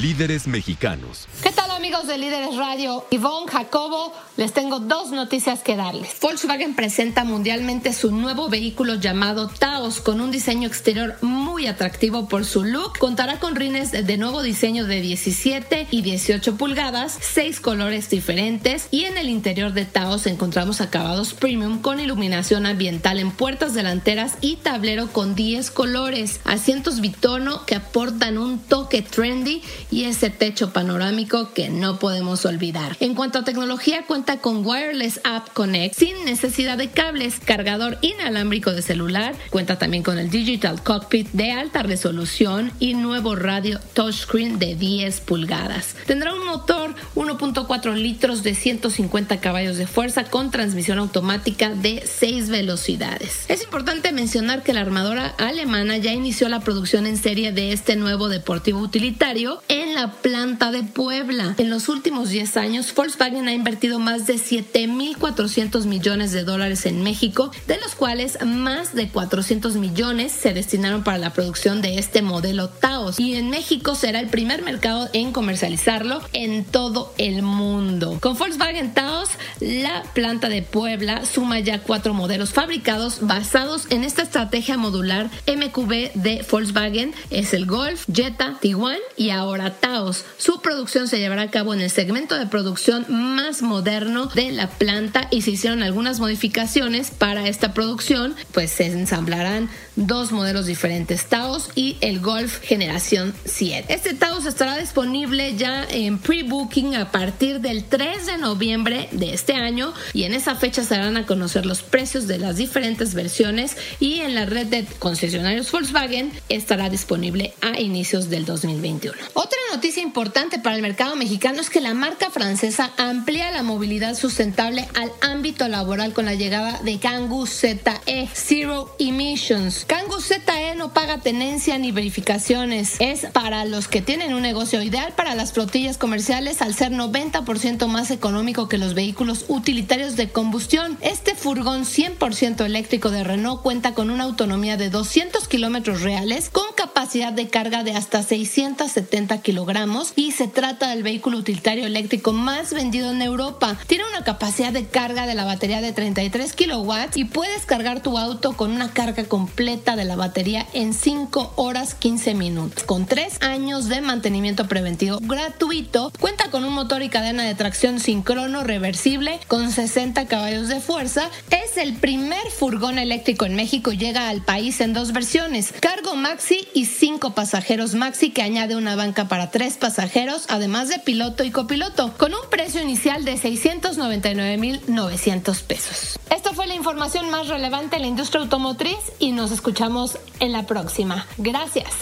[0.00, 1.28] Líderes mexicanos.
[1.42, 3.04] ¿Qué tal amigos de Líderes Radio?
[3.10, 6.14] Ivonne, Jacobo, les tengo dos noticias que darles.
[6.20, 12.44] Volkswagen presenta mundialmente su nuevo vehículo llamado Taos con un diseño exterior muy atractivo por
[12.44, 12.96] su look.
[13.00, 19.06] Contará con rines de nuevo diseño de 17 y 18 pulgadas, seis colores diferentes y
[19.06, 24.54] en el interior de Taos encontramos acabados premium con iluminación ambiental en puertas delanteras y
[24.54, 31.52] tablero con 10 colores, asientos bitono que aportan un toque trendy y ese techo panorámico
[31.52, 32.96] que no podemos olvidar.
[33.00, 38.72] En cuanto a tecnología, cuenta con Wireless App Connect sin necesidad de cables, cargador inalámbrico
[38.72, 44.58] de celular, cuenta también con el Digital Cockpit de alta resolución y nuevo radio touchscreen
[44.58, 45.96] de 10 pulgadas.
[46.06, 52.48] Tendrá un motor 1.4 litros de 150 caballos de fuerza con transmisión automática de 6
[52.50, 53.46] velocidades.
[53.48, 57.96] Es importante mencionar que la armadora alemana ya inició la producción en serie de este
[57.96, 61.54] nuevo deportivo utilitario en la planta de Puebla.
[61.62, 67.04] En los últimos 10 años, Volkswagen ha invertido más de 7.400 millones de dólares en
[67.04, 72.20] México, de los cuales más de 400 millones se destinaron para la producción de este
[72.20, 73.20] modelo Taos.
[73.20, 78.18] Y en México será el primer mercado en comercializarlo en todo el mundo.
[78.20, 79.28] Con Volkswagen Taos,
[79.60, 86.14] la planta de Puebla suma ya cuatro modelos fabricados basados en esta estrategia modular MQB
[86.14, 87.14] de Volkswagen.
[87.30, 90.24] Es el Golf, Jetta, Tiguan y ahora Taos.
[90.38, 95.28] Su producción se llevará cabo en el segmento de producción más moderno de la planta
[95.30, 101.68] y se hicieron algunas modificaciones para esta producción, pues se ensamblarán dos modelos diferentes, Taos
[101.74, 103.92] y el Golf Generación 7.
[103.92, 109.52] Este Taos estará disponible ya en pre-booking a partir del 3 de noviembre de este
[109.52, 113.76] año y en esa fecha se darán a conocer los precios de las diferentes versiones
[114.00, 119.14] y en la red de concesionarios Volkswagen estará disponible a inicios del 2021.
[119.34, 124.86] Otra noticia importante para el mercado es que la marca francesa amplía la movilidad sustentable
[124.94, 129.86] al ámbito laboral con la llegada de Kangoo ZE Zero Emissions.
[129.86, 132.96] Kangoo ZE no paga tenencia ni verificaciones.
[132.98, 137.86] Es para los que tienen un negocio ideal para las flotillas comerciales al ser 90%
[137.86, 140.98] más económico que los vehículos utilitarios de combustión.
[141.00, 146.66] Este furgón 100% eléctrico de Renault cuenta con una autonomía de 200 kilómetros reales con
[146.76, 152.72] capacidad de carga de hasta 670 kilogramos y se trata del vehículo utilitario eléctrico más
[152.72, 153.76] vendido en Europa.
[153.86, 158.18] Tiene una capacidad de carga de la batería de 33 kilowatts y puedes cargar tu
[158.18, 162.84] auto con una carga completa de la batería en 5 horas 15 minutos.
[162.84, 168.00] Con 3 años de mantenimiento preventivo gratuito, cuenta con un motor y cadena de tracción
[168.00, 171.30] sincrono reversible con 60 caballos de fuerza.
[171.50, 173.92] Es el primer furgón eléctrico en México.
[173.92, 178.96] Llega al país en dos versiones: cargo maxi y 5 pasajeros maxi que añade una
[178.96, 185.62] banca para 3 pasajeros, además de piloto y copiloto, con un precio inicial de 699.900
[185.62, 186.18] pesos.
[186.30, 190.62] Esta fue la información más relevante en la industria automotriz y nos escuchamos en la
[190.62, 191.26] próxima.
[191.36, 191.92] Gracias.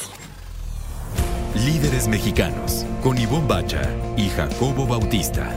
[1.56, 3.82] Líderes mexicanos con Ivonne Bacha
[4.16, 5.50] y Jacobo Bautista.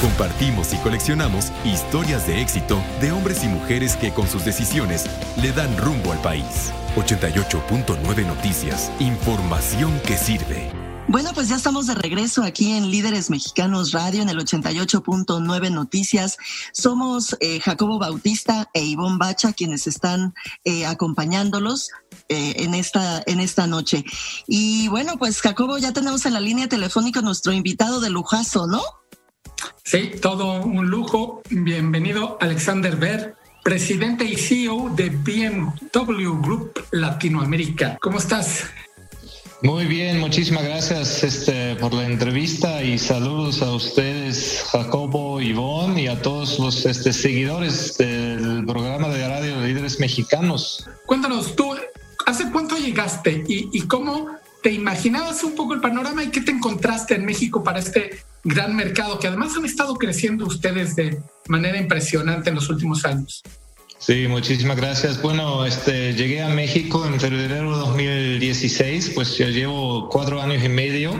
[0.00, 5.04] Compartimos y coleccionamos historias de éxito de hombres y mujeres que con sus decisiones
[5.36, 6.72] le dan rumbo al país.
[6.96, 8.90] 88.9 Noticias.
[9.00, 10.83] Información que sirve.
[11.06, 16.38] Bueno, pues ya estamos de regreso aquí en Líderes Mexicanos Radio en el 88.9 Noticias.
[16.72, 21.90] Somos eh, Jacobo Bautista e Ivonne Bacha quienes están eh, acompañándolos
[22.30, 24.04] eh, en, esta, en esta noche.
[24.46, 28.80] Y bueno, pues Jacobo, ya tenemos en la línea telefónica nuestro invitado de lujazo, ¿no?
[29.84, 31.42] Sí, todo un lujo.
[31.50, 37.98] Bienvenido, Alexander Ver, presidente y CEO de BMW Group Latinoamérica.
[38.00, 38.64] ¿Cómo estás?
[39.64, 46.06] Muy bien, muchísimas gracias este, por la entrevista y saludos a ustedes, Jacobo, Ivonne y
[46.06, 50.86] a todos los este, seguidores del programa de radio de líderes mexicanos.
[51.06, 51.74] Cuéntanos, tú,
[52.26, 57.14] ¿hace cuánto llegaste y cómo te imaginabas un poco el panorama y qué te encontraste
[57.14, 62.50] en México para este gran mercado que además han estado creciendo ustedes de manera impresionante
[62.50, 63.42] en los últimos años?
[64.06, 65.22] Sí, muchísimas gracias.
[65.22, 70.68] Bueno, este, llegué a México en febrero de 2016, pues ya llevo cuatro años y
[70.68, 71.18] medio.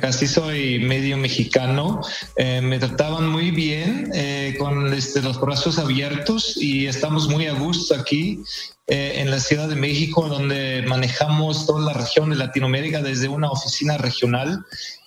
[0.00, 2.02] Casi soy medio mexicano.
[2.36, 7.52] Eh, me trataban muy bien, eh, con este, los brazos abiertos y estamos muy a
[7.52, 8.44] gusto aquí
[8.86, 13.50] eh, en la Ciudad de México, donde manejamos toda la región de Latinoamérica desde una
[13.50, 14.64] oficina regional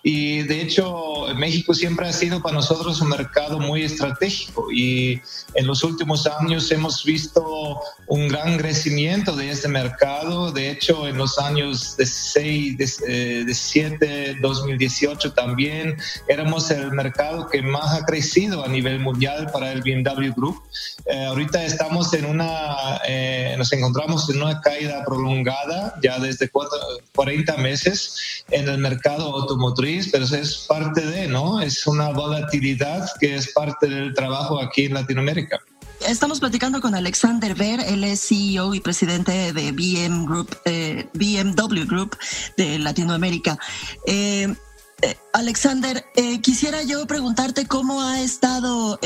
[0.09, 5.19] y de hecho, México siempre ha sido para nosotros un mercado muy estratégico y
[5.53, 10.53] en los últimos años hemos visto un gran crecimiento de este mercado.
[10.53, 15.97] De hecho, en los años 16, 17, 2018 también
[16.29, 20.63] éramos el mercado que más ha crecido a nivel mundial para el BMW Group.
[21.05, 28.43] Eh, ahorita estamos en una, eh, encontramos en una caída prolongada ya desde 40 meses
[28.51, 31.61] en el mercado automotriz pero es parte de, ¿no?
[31.61, 35.59] Es una volatilidad que es parte del trabajo aquí en Latinoamérica.
[36.05, 41.85] Estamos platicando con Alexander Ver, él es CEO y presidente de BM Group, eh, BMW
[41.85, 42.17] Group
[42.55, 43.57] de Latinoamérica.
[44.05, 44.53] Eh,
[45.01, 46.05] eh, Alexander,
[46.41, 48.99] quisiera yo preguntarte cómo ha estado,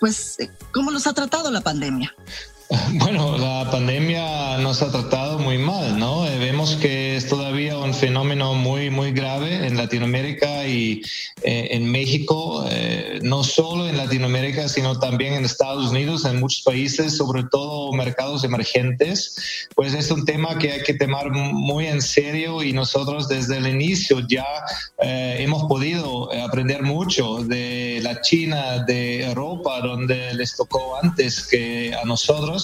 [0.00, 0.38] pues,
[0.72, 2.14] cómo los ha tratado la pandemia.
[2.94, 6.26] Bueno, la pandemia nos ha tratado muy mal, ¿no?
[6.26, 11.02] Eh, vemos que es todavía un fenómeno muy, muy grave en Latinoamérica y
[11.42, 12.64] eh, en México.
[12.70, 17.92] Eh, no solo en Latinoamérica, sino también en Estados Unidos, en muchos países, sobre todo
[17.92, 23.28] mercados emergentes, pues es un tema que hay que tomar muy en serio y nosotros
[23.28, 24.46] desde el inicio ya
[25.02, 31.94] eh, hemos podido aprender mucho de la China, de Europa, donde les tocó antes que
[31.94, 32.55] a nosotros,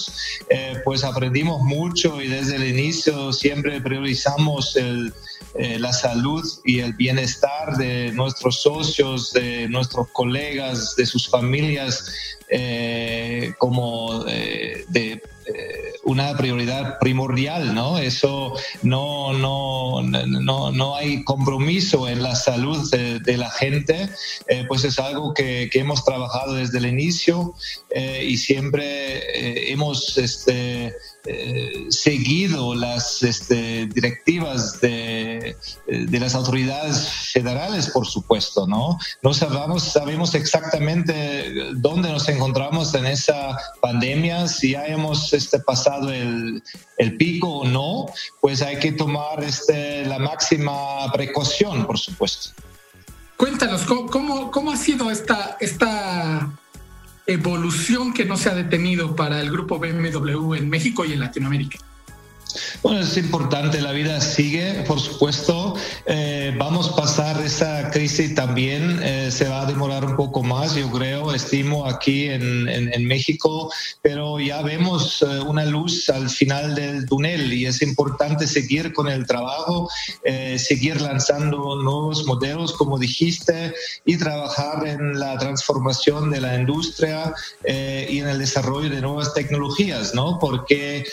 [0.49, 5.13] eh, pues aprendimos mucho y desde el inicio siempre priorizamos el
[5.55, 12.11] eh, la salud y el bienestar de nuestros socios, de nuestros colegas, de sus familias,
[12.49, 15.21] eh, como de
[16.03, 17.97] una prioridad primordial, ¿no?
[17.97, 24.09] Eso no, no, no, no hay compromiso en la salud de, la gente,
[24.67, 27.55] pues es algo que, que, hemos trabajado desde el inicio
[28.21, 30.93] y siempre hemos este,
[31.25, 35.55] eh, seguido las este, directivas de,
[35.87, 38.97] de, las autoridades federales, por supuesto, ¿no?
[39.21, 46.11] No sabemos, sabemos exactamente dónde nos encontramos en esa pandemia, si ya hemos este, pasado
[46.11, 46.61] el,
[46.97, 48.07] el pico o no,
[48.41, 52.51] pues hay que tomar este, la máxima precaución, por supuesto.
[53.37, 56.51] Cuéntanos, ¿cómo, cómo ha sido esta, esta
[57.25, 61.79] evolución que no se ha detenido para el grupo BMW en México y en Latinoamérica?
[62.81, 65.75] Bueno, es importante, la vida sigue, por supuesto.
[66.05, 70.75] Eh, vamos a pasar esa crisis también, eh, se va a demorar un poco más,
[70.75, 76.75] yo creo, estimo aquí en, en, México, pero ya vemos eh, una luz al final
[76.75, 79.89] del túnel y es importante seguir con el trabajo,
[80.57, 83.73] seguir lanzando nuevos modelos, como dijiste,
[84.05, 87.33] y trabajar en la transformación de la industria
[87.65, 90.39] y en el desarrollo de nuevas tecnologías, ¿no?
[90.39, 91.05] Porque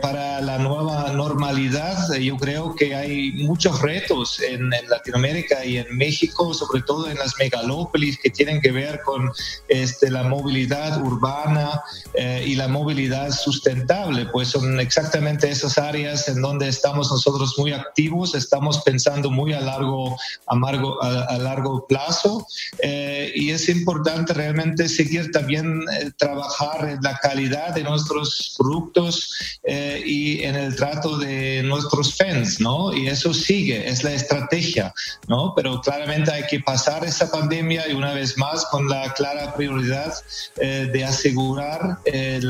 [0.00, 6.52] para la nueva normalidad, yo creo que hay muchos retos en, Latinoamérica y en México,
[6.52, 9.30] sobre todo en las megalópolis que tienen que ver con
[9.68, 11.82] este, la movilidad urbana
[12.14, 14.26] eh, y la movilidad sustentable.
[14.26, 19.60] Pues son exactamente esas áreas en donde estamos nosotros muy activos, estamos pensando muy a
[19.60, 22.46] largo, a, largo plazo
[22.82, 29.60] eh, y es importante realmente seguir también eh, trabajar en la calidad de nuestros productos
[30.06, 32.94] y en el trato de nuestros fans, ¿no?
[32.94, 34.92] Y eso sigue, es la estrategia,
[35.28, 35.54] ¿no?
[35.54, 40.12] Pero claramente hay que pasar esa pandemia y una vez más con la clara prioridad
[40.56, 42.40] eh, de asegurar eh,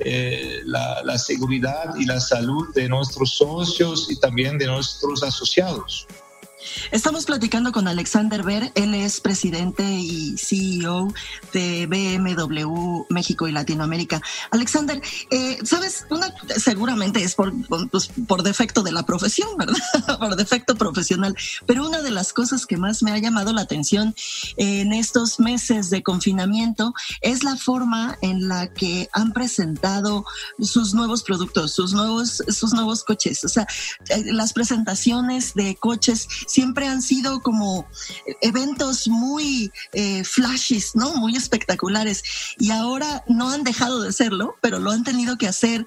[0.00, 6.06] eh, la, la seguridad y la salud de nuestros socios y también de nuestros asociados.
[6.90, 11.12] Estamos platicando con Alexander Ver, él es presidente y CEO
[11.52, 14.20] de BMW México y Latinoamérica.
[14.50, 17.52] Alexander, eh, sabes, una seguramente es por,
[17.90, 19.78] pues, por defecto de la profesión, ¿verdad?
[20.18, 24.14] por defecto profesional, pero una de las cosas que más me ha llamado la atención
[24.56, 30.24] en estos meses de confinamiento es la forma en la que han presentado
[30.60, 33.44] sus nuevos productos, sus nuevos, sus nuevos coches.
[33.44, 33.66] O sea,
[34.08, 37.86] eh, las presentaciones de coches siempre han sido como
[38.40, 41.14] eventos muy eh, flashes, ¿no?
[41.16, 42.22] Muy espectaculares.
[42.58, 45.86] Y ahora no han dejado de serlo, pero lo han tenido que hacer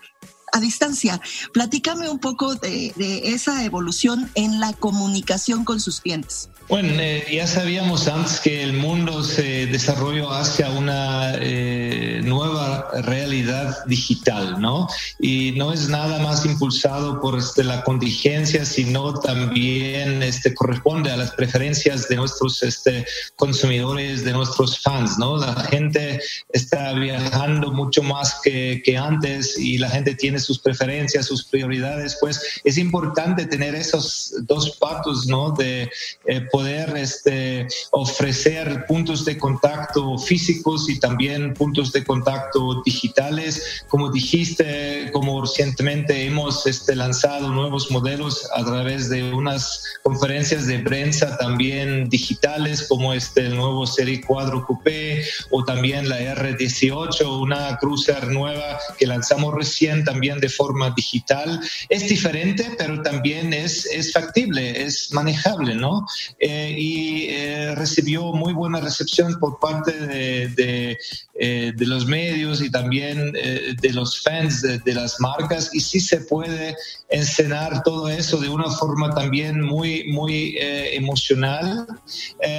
[0.54, 1.22] a distancia.
[1.54, 2.94] Platícame un poco de
[3.26, 6.50] esa evolución en la comunicación con sus clientes.
[6.70, 13.86] Bueno, eh, ya sabíamos antes que el mundo se desarrolló hacia una eh, nueva realidad
[13.86, 14.86] digital, ¿no?
[15.18, 21.16] Y no es nada más impulsado por este, la contingencia, sino también este, corresponde a
[21.16, 23.06] las preferencias de nuestros este,
[23.38, 25.38] consumidores, de nuestros fans, ¿no?
[25.38, 26.20] La gente
[26.52, 32.60] está viajando mucho más que, antes y la gente tiene sus preferencias, sus prioridades, pues
[32.66, 35.52] es importante tener esos dos patos, ¿no?
[35.52, 35.90] De
[36.26, 43.84] eh, poder este, ofrecer puntos de contacto físicos y también puntos de contacto digitales.
[43.88, 50.80] Como dijiste, como recientemente hemos este, lanzado nuevos modelos a través de unas conferencias de
[50.80, 57.78] prensa también digitales, como este, el nuevo Serie 4 Coupé o también la R18, una
[57.78, 61.60] cruiser nueva que lanzamos recién también de forma digital.
[61.90, 66.04] Es diferente, pero también es, es factible, es manejable, ¿no?
[66.50, 70.98] Eh, y eh, recibió muy buena recepción por parte de, de,
[71.36, 76.22] eh, los medios y también de los fans de, de, las marcas y sí se
[76.22, 76.76] puede
[77.10, 81.86] encenar todo eso de una forma también muy, muy emocional,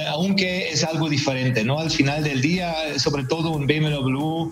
[0.09, 1.79] aunque es algo diferente, ¿no?
[1.79, 4.51] Al final del día, sobre todo un BMW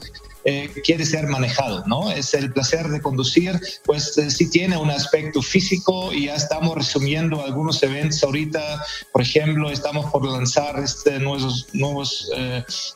[0.83, 2.11] quiere ser manejado, ¿no?
[2.11, 7.43] Es el placer de conducir, pues sí tiene un aspecto físico y ya estamos resumiendo
[7.43, 12.29] algunos eventos ahorita, por ejemplo, estamos por lanzar este, nuevos, nuevos,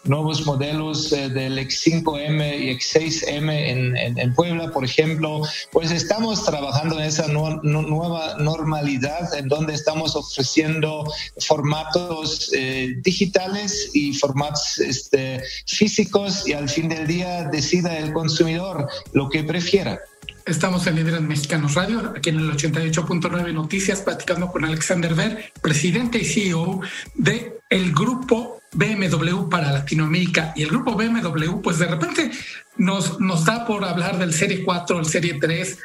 [0.04, 5.42] nuevos modelos del X5M y X6M en, en, Puebla, por ejemplo,
[5.72, 11.04] pues estamos trabajando en esa nueva normalidad en donde estamos ofreciendo
[11.40, 18.88] formatos eh, digitales y formatos este, físicos y al fin del día decida el consumidor
[19.14, 20.00] lo que prefiera.
[20.46, 26.18] Estamos en Líderes Mexicanos Radio, aquí en el 88.9 Noticias, platicando con Alexander Ver, presidente
[26.18, 26.82] y CEO
[27.14, 30.52] de el grupo BMW para Latinoamérica.
[30.56, 32.32] Y el grupo BMW, pues de repente
[32.78, 35.78] nos, nos da por hablar del Serie 4, el Serie 3,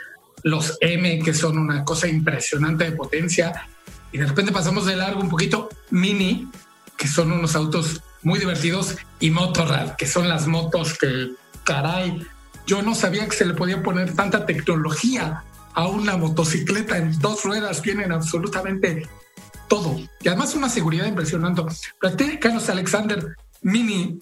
[0.45, 3.69] los M, que son una cosa impresionante de potencia.
[4.11, 6.49] Y de repente pasamos de largo un poquito Mini,
[6.97, 11.33] que son unos autos muy divertidos, y Motorrad, que son las motos que,
[11.67, 12.27] caray,
[12.67, 15.45] yo no sabía que se le podía poner tanta tecnología
[15.75, 17.83] a una motocicleta en dos ruedas.
[17.83, 19.07] Tienen absolutamente
[19.69, 19.99] todo.
[20.23, 21.63] Y además una seguridad impresionante.
[22.41, 24.19] Carlos Alexander, Mini,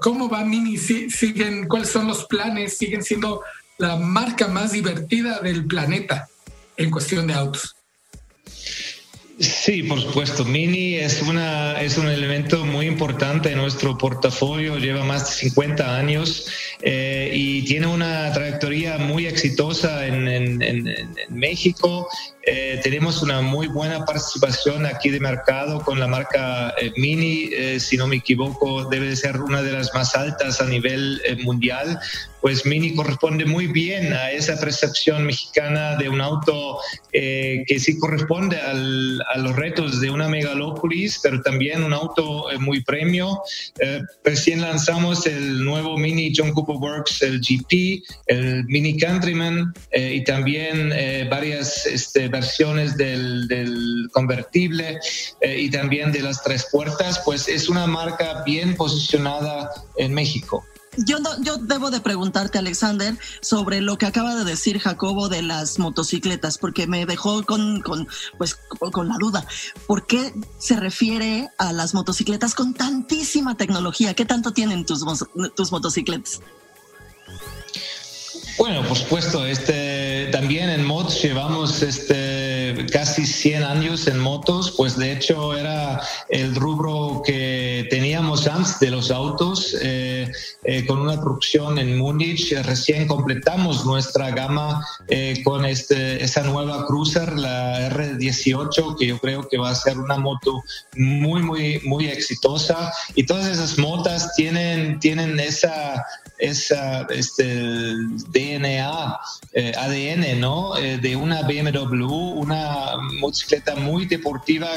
[0.00, 0.78] ¿cómo va Mini?
[0.78, 2.78] ¿Siguen, ¿Cuáles son los planes?
[2.78, 3.42] ¿Siguen siendo
[3.78, 6.28] la marca más divertida del planeta
[6.76, 7.74] en cuestión de autos?
[9.42, 10.44] Sí, por supuesto.
[10.44, 15.96] Mini es, una, es un elemento muy importante en nuestro portafolio, lleva más de 50
[15.96, 16.46] años
[16.80, 20.94] eh, y tiene una trayectoria muy exitosa en,
[21.28, 22.08] México.
[22.44, 27.96] Eh, tenemos una muy buena participación aquí de mercado con la marca eh, Mini, si
[27.96, 31.98] no me equivoco, debe ser una de las más altas a nivel mundial
[32.42, 36.78] pues Mini corresponde muy bien a esa percepción mexicana de un auto
[37.12, 42.58] eh, que sí corresponde a los retos de una megalópolis, pero también un auto eh,
[42.58, 43.40] muy premio.
[43.78, 50.24] Eh, recién lanzamos el nuevo Mini John Cooper Works, el GP, el Mini Countryman y
[50.24, 50.92] también
[51.30, 54.98] varias este, versiones del, del convertible
[55.40, 60.64] y también de las tres puertas, pues es una marca bien posicionada en México.
[60.98, 65.78] Yo, yo debo de preguntarte, Alexander, sobre lo que acaba de decir Jacobo de las
[65.78, 68.06] motocicletas, porque me dejó con, con,
[68.36, 69.46] pues, con la duda.
[69.86, 74.12] ¿Por qué se refiere a las motocicletas con tantísima tecnología?
[74.12, 75.02] ¿Qué tanto tienen tus,
[75.56, 76.40] tus motocicletas?
[78.58, 79.91] Bueno, por supuesto, este,
[80.32, 82.51] también en mods llevamos este,
[82.90, 88.90] casi 100 años en motos, pues de hecho era el rubro que teníamos antes de
[88.90, 90.30] los autos, eh,
[90.64, 92.52] eh, con una producción en Múnich.
[92.62, 99.48] Recién completamos nuestra gama eh, con este, esa nueva cruiser, la R18, que yo creo
[99.48, 100.62] que va a ser una moto
[100.96, 102.92] muy, muy, muy exitosa.
[103.14, 106.04] Y todas esas motas tienen, tienen esa
[106.42, 107.94] esa, este,
[108.30, 109.18] DNA,
[109.52, 110.76] eh, ADN, ¿no?
[110.76, 112.61] Eh, de una BMW, una
[113.20, 114.68] motocicleta muy deportiva,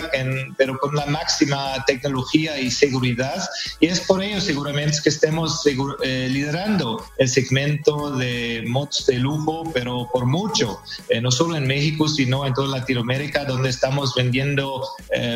[0.58, 3.44] pero con la máxima tecnología y seguridad.
[3.80, 9.64] Y es por ello seguramente que estemos eh, liderando el segmento de motos de lujo,
[9.74, 10.80] pero por mucho,
[11.22, 14.84] no solo en México, sino en toda Latinoamérica, donde estamos vendiendo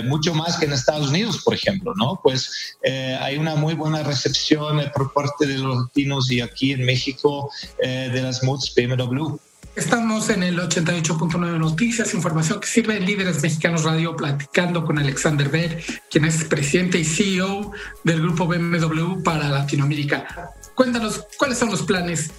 [0.05, 2.19] mucho más que en Estados Unidos, por ejemplo, ¿no?
[2.23, 2.77] Pues
[3.19, 8.09] hay una muy buena recepción por parte de los latinos y aquí en México eh,
[8.11, 9.37] de las mods BMW.
[9.79, 15.47] Estamos en el 88.9 Noticias, información que sirve en Líderes Mexicanos Radio, platicando con Alexander
[15.47, 17.71] Ver, quien es presidente y CEO
[18.03, 20.51] del grupo BMW para Latinoamérica.
[20.75, 22.29] Cuéntanos, ¿cuáles son los planes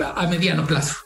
[0.00, 0.96] a mediano plazo?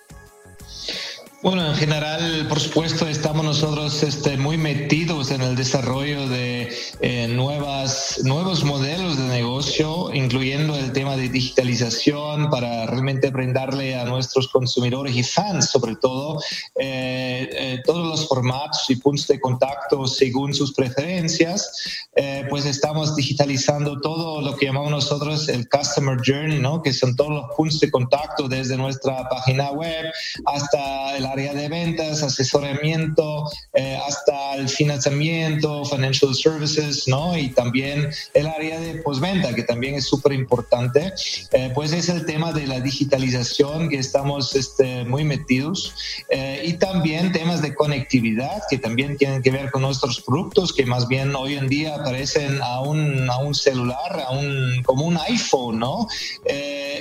[1.47, 7.29] Bueno, en general, por supuesto, estamos nosotros este, muy metidos en el desarrollo de eh,
[7.29, 14.49] nuevas, nuevos modelos de negocio, incluyendo el tema de digitalización para realmente brindarle a nuestros
[14.49, 16.41] consumidores y fans, sobre todo,
[16.75, 22.03] eh, eh, todos los formatos y puntos de contacto según sus preferencias.
[22.51, 26.83] pues estamos digitalizando todo lo que llamamos nosotros el Customer Journey, ¿no?
[26.83, 30.07] que son todos los puntos de contacto desde nuestra página web
[30.47, 37.37] hasta el área de ventas, asesoramiento, eh, hasta el financiamiento, financial services, ¿no?
[37.37, 41.13] Y también el área de postventa, que también es súper importante.
[41.53, 45.95] Eh, pues es el tema de la digitalización que estamos este, muy metidos.
[46.31, 50.87] Eh, y también temas de conectividad que también tienen que ver con nuestros productos, que
[50.87, 55.19] más bien hoy en día aparecen a un, a un celular, a un, como un
[55.19, 56.07] iPhone, ¿no?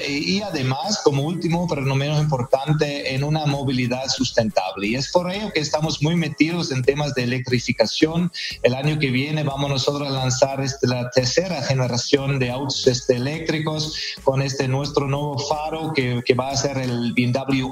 [0.07, 4.24] y además, como último, pero no menos importante, en una movilidad sustentable.
[4.81, 8.31] Y es por ello que estamos muy metidos en temas de electrificación.
[8.63, 13.15] El año que viene vamos nosotros a lanzar este, la tercera generación de autos este,
[13.15, 17.69] eléctricos con este nuestro nuevo faro que, que va a ser el BMW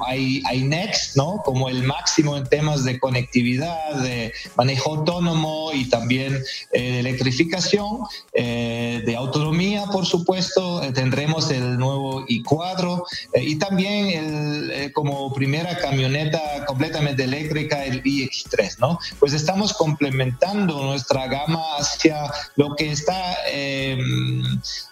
[0.54, 1.42] iNext, ¿no?
[1.44, 6.36] Como el máximo en temas de conectividad, de manejo autónomo y también
[6.72, 8.00] eh, de electrificación,
[8.34, 10.84] eh, de autonomía, por supuesto.
[10.84, 13.04] Eh, tendremos el nuevo i4
[13.42, 16.33] y también el, como primera camioneta
[16.66, 19.00] completamente eléctrica, el iX3, ¿no?
[19.20, 23.38] Pues estamos complementando nuestra gama hacia lo que está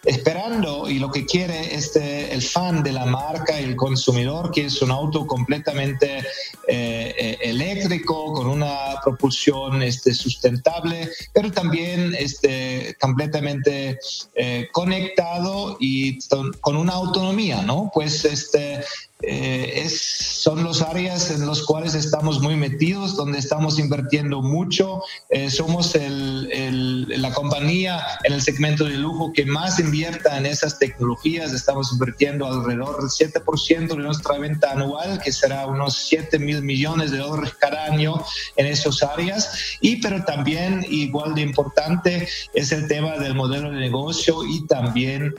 [0.05, 4.81] esperando y lo que quiere este, el fan de la marca, el consumidor, que es
[4.81, 6.23] un auto completamente
[6.67, 13.99] eléctrico, con una propulsión este, sustentable, pero también este, completamente
[14.35, 16.19] eh, conectado y
[16.61, 17.89] con una autonomía, ¿no?
[17.93, 18.83] Pues este,
[19.21, 25.01] eh, es, son los áreas en los cuales estamos muy metidos, donde estamos invirtiendo mucho.
[25.29, 31.53] Eh, somos la compañía en el segmento de lujo que más invierta en esas tecnologías.
[31.53, 37.11] Estamos invirtiendo alrededor del 7% de nuestra venta anual, que será unos 7 mil millones
[37.11, 38.23] de dólares cada año
[38.57, 39.77] en esas áreas.
[39.81, 45.33] Y pero también, igual de importante, es el tema del modelo de negocio y también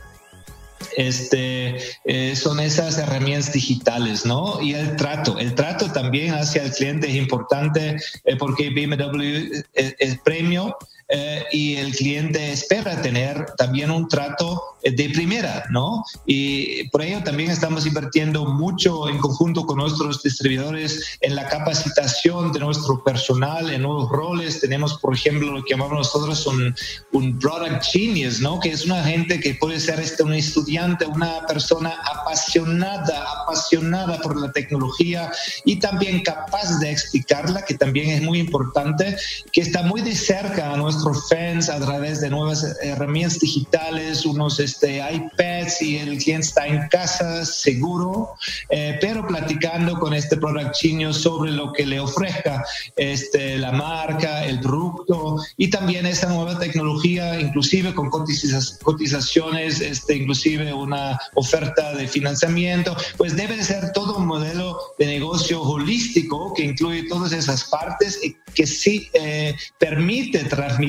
[0.97, 4.61] este, eh, son esas herramientas digitales, ¿no?
[4.61, 9.95] Y el trato, el trato también hacia el cliente es importante eh, porque BMW es,
[9.99, 10.77] es premio
[11.15, 16.03] eh, y el cliente espera tener también un trato eh, de primera, ¿no?
[16.25, 22.51] Y por ello también estamos invirtiendo mucho en conjunto con nuestros distribuidores en la capacitación
[22.53, 24.63] de nuestro personal, en nuevos roles.
[24.63, 26.75] Tenemos, por ejemplo, lo que llamamos nosotros un,
[27.13, 28.59] un product genius, ¿no?
[28.59, 34.41] Que es una gente que puede ser este, un estudiante, una persona apasionada, apasionada por
[34.41, 35.31] la tecnología
[35.67, 39.15] y también capaz de explicarla, que también es muy importante,
[39.53, 44.99] que está muy de cerca a nuestro a través de nuevas herramientas digitales, unos este,
[44.99, 48.35] iPads y el cliente está en casa seguro,
[48.71, 50.75] eh, pero platicando con este product
[51.13, 52.65] sobre lo que le ofrezca
[52.97, 60.73] este, la marca, el producto y también esa nueva tecnología, inclusive con cotizaciones, este, inclusive
[60.73, 67.09] una oferta de financiamiento, pues debe ser todo un modelo de negocio holístico que incluye
[67.09, 70.82] todas esas partes y que sí eh, permite transmitir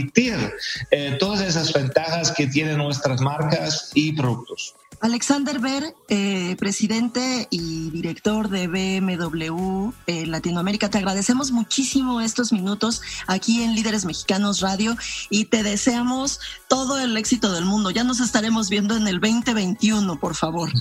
[0.92, 4.76] eh, todas esas ventajas que tienen nuestras marcas y productos.
[5.04, 13.02] Alexander Ver, eh, presidente y director de BMW eh, Latinoamérica, te agradecemos muchísimo estos minutos
[13.28, 14.96] aquí en Líderes Mexicanos Radio
[15.30, 16.40] y te deseamos
[16.70, 17.92] todo el éxito del mundo.
[17.92, 20.72] Ya nos estaremos viendo en el 2021, por favor.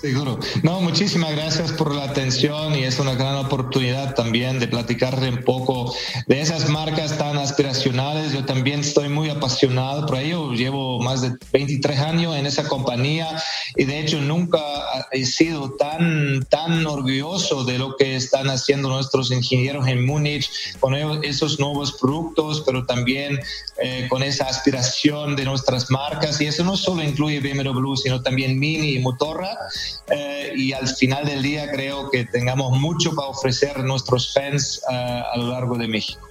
[0.00, 0.38] Seguro.
[0.62, 5.42] No, muchísimas gracias por la atención y es una gran oportunidad también de platicar un
[5.42, 5.94] poco
[6.26, 8.32] de esas marcas tan aspiracionales.
[8.32, 10.52] Yo también estoy muy apasionado por ello.
[10.52, 13.28] Llevo más de 23 años en esa compañía
[13.76, 14.60] y de hecho nunca
[15.12, 20.50] he sido tan, tan orgulloso de lo que están haciendo nuestros ingenieros en Múnich
[20.80, 20.94] con
[21.24, 23.38] esos nuevos productos, pero también
[23.78, 26.40] eh, con esa aspiración de nuestras marcas.
[26.40, 29.56] Y eso no solo incluye BMW, sino también Mini Motorra.
[30.08, 34.80] Eh, y al final del día creo que tengamos mucho para ofrecer a nuestros fans
[34.90, 36.26] eh, a lo largo de México.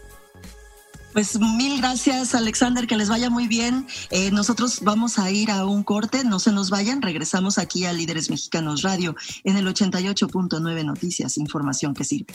[1.15, 3.87] Pues mil gracias, Alexander, que les vaya muy bien.
[4.09, 7.93] Eh, nosotros vamos a ir a un corte, no se nos vayan, regresamos aquí a
[7.93, 12.33] Líderes Mexicanos Radio en el 88.9 Noticias, información que sirve.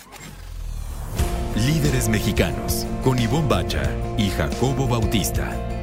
[1.57, 3.83] Líderes Mexicanos, con Ivonne Bacha
[4.17, 5.80] y Jacobo Bautista.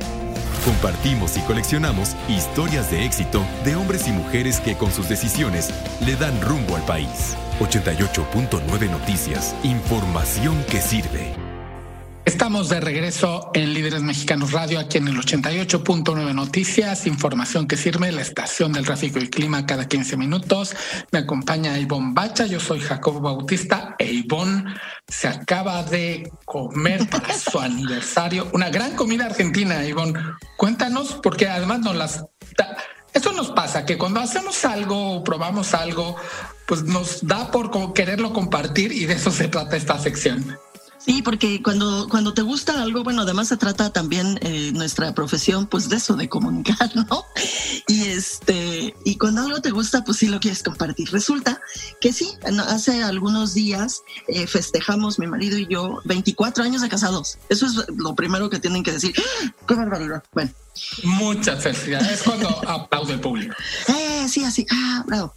[0.68, 5.70] Compartimos y coleccionamos historias de éxito de hombres y mujeres que con sus decisiones
[6.06, 7.38] le dan rumbo al país.
[7.62, 11.47] 88.9 Noticias, información que sirve.
[12.28, 18.12] Estamos de regreso en Líderes Mexicanos Radio, aquí en el 88.9 Noticias, información que sirve,
[18.12, 20.76] la estación del tráfico y clima cada 15 minutos.
[21.14, 24.76] Me acompaña Ivonne Bacha, yo soy Jacobo Bautista e Ivonne
[25.08, 30.20] se acaba de comer para su aniversario una gran comida argentina, Ivonne.
[30.58, 32.26] Cuéntanos, porque además nos las...
[33.14, 36.18] Eso nos pasa, que cuando hacemos algo, probamos algo,
[36.68, 40.60] pues nos da por quererlo compartir y de eso se trata esta sección.
[41.08, 45.66] Sí, porque cuando, cuando te gusta algo, bueno, además se trata también eh, nuestra profesión,
[45.66, 47.24] pues de eso, de comunicar, ¿no?
[47.88, 51.10] Y este, y, cuando algo te gusta, pues sí lo quieres compartir.
[51.10, 51.62] Resulta
[52.02, 52.34] que sí,
[52.68, 57.38] hace algunos días eh, festejamos mi marido y yo 24 años de casados.
[57.48, 59.16] Eso es lo primero que tienen que decir.
[59.18, 59.54] ¡Ah!
[59.66, 60.22] ¡Qué barbaridad!
[60.34, 60.52] Bueno.
[61.04, 63.56] Muchas felicidades cuando aplaude el público.
[63.88, 64.68] Eh, sí, así.
[64.70, 65.34] Ah, bravo.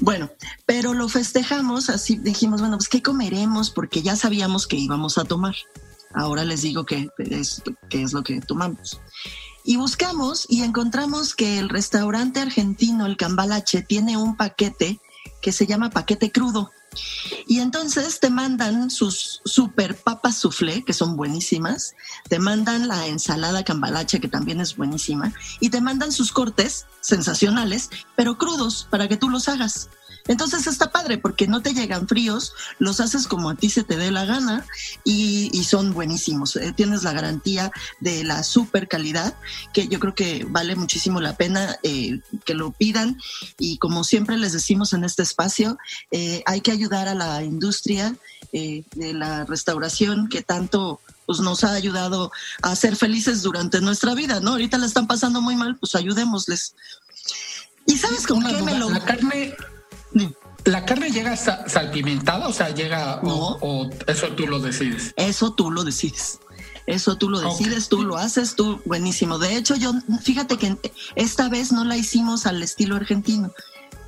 [0.00, 0.30] Bueno,
[0.66, 3.70] pero lo festejamos así, dijimos, bueno, pues ¿qué comeremos?
[3.70, 5.54] Porque ya sabíamos que íbamos a tomar.
[6.12, 9.00] Ahora les digo qué es, qué es lo que tomamos.
[9.64, 15.00] Y buscamos y encontramos que el restaurante argentino, el Cambalache, tiene un paquete
[15.44, 16.72] que se llama paquete crudo.
[17.46, 21.94] Y entonces te mandan sus super papas soufflé, que son buenísimas,
[22.30, 27.90] te mandan la ensalada cambalache, que también es buenísima, y te mandan sus cortes sensacionales,
[28.16, 29.90] pero crudos, para que tú los hagas.
[30.26, 33.96] Entonces está padre porque no te llegan fríos, los haces como a ti se te
[33.96, 34.64] dé la gana
[35.04, 36.56] y, son buenísimos.
[36.56, 39.34] Eh, tienes la garantía de la super calidad
[39.72, 43.18] que yo creo que vale muchísimo la pena eh, que lo pidan
[43.58, 45.78] y como siempre les decimos en este espacio,
[46.10, 48.16] eh, hay que ayudar a la industria
[48.52, 52.30] de la restauración que tanto pues nos ha ayudado
[52.62, 54.52] a ser felices durante nuestra vida, ¿no?
[54.52, 56.76] Ahorita la están pasando muy mal, pues ayudémosles.
[57.86, 58.90] ¿Y sabes con qué me lo...
[58.90, 59.54] La carne,
[60.64, 62.48] ¿La carne llega salpimentada?
[62.48, 65.12] O sea, llega o, eso tú lo decides.
[65.16, 66.40] Eso tú lo decides.
[66.86, 69.38] Eso tú lo decides, tú lo haces, tú buenísimo.
[69.38, 69.92] De hecho, yo
[70.22, 70.76] fíjate que
[71.16, 73.52] esta vez no la hicimos al estilo argentino.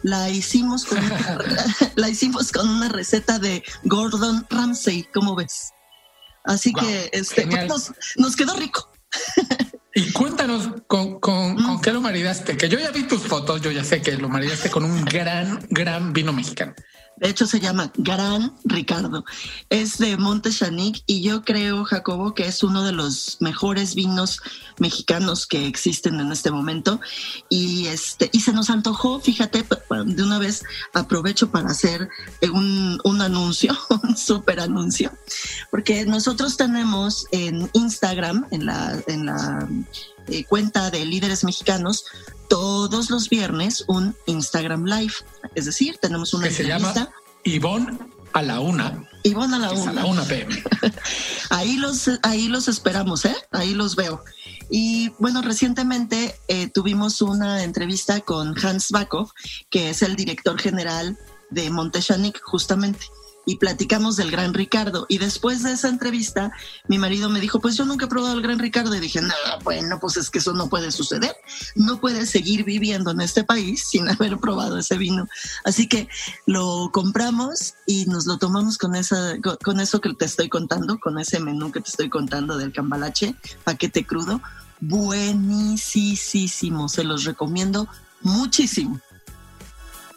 [0.02, 0.98] La hicimos con
[1.96, 5.72] la hicimos con una receta de Gordon Ramsay, ¿cómo ves?
[6.44, 8.90] Así que este pues, nos quedó rico.
[9.98, 13.82] Y cuéntanos con, con, qué lo maridaste, que yo ya vi tus fotos, yo ya
[13.82, 16.74] sé que lo maridaste con un gran, gran vino mexicano.
[17.16, 19.24] De hecho, se llama Gran Ricardo.
[19.70, 24.40] Es de Monte Chanic y yo creo, Jacobo, que es uno de los mejores vinos
[24.78, 27.00] mexicanos que existen en este momento.
[27.48, 30.62] Y este, y se nos antojó, fíjate, de una vez
[30.92, 32.08] aprovecho para hacer
[32.52, 35.12] un, un anuncio, un súper anuncio,
[35.70, 39.68] porque nosotros tenemos en Instagram, en la, en la
[40.28, 42.04] eh, cuenta de líderes mexicanos,
[42.48, 45.14] todos los viernes un Instagram Live.
[45.54, 46.92] Es decir, tenemos una que se llama
[47.44, 47.98] Ivonne
[48.32, 49.08] a la una.
[49.22, 49.90] Ivonne a la una.
[49.90, 50.62] A la una PM.
[51.50, 53.36] ahí los, ahí los esperamos, ¿eh?
[53.50, 54.22] Ahí los veo.
[54.70, 59.30] Y bueno, recientemente eh, tuvimos una entrevista con Hans Bakov,
[59.70, 61.16] que es el director general
[61.50, 63.06] de Monteshanik, justamente
[63.46, 65.06] y platicamos del Gran Ricardo.
[65.08, 66.52] Y después de esa entrevista,
[66.88, 68.94] mi marido me dijo, pues yo nunca he probado el Gran Ricardo.
[68.94, 71.34] Y dije, no, bueno, pues es que eso no puede suceder.
[71.76, 75.28] No puedes seguir viviendo en este país sin haber probado ese vino.
[75.64, 76.08] Así que
[76.44, 81.18] lo compramos y nos lo tomamos con, esa, con eso que te estoy contando, con
[81.20, 84.42] ese menú que te estoy contando del cambalache, paquete crudo.
[84.80, 87.88] Buenísimo, se los recomiendo
[88.22, 89.00] muchísimo.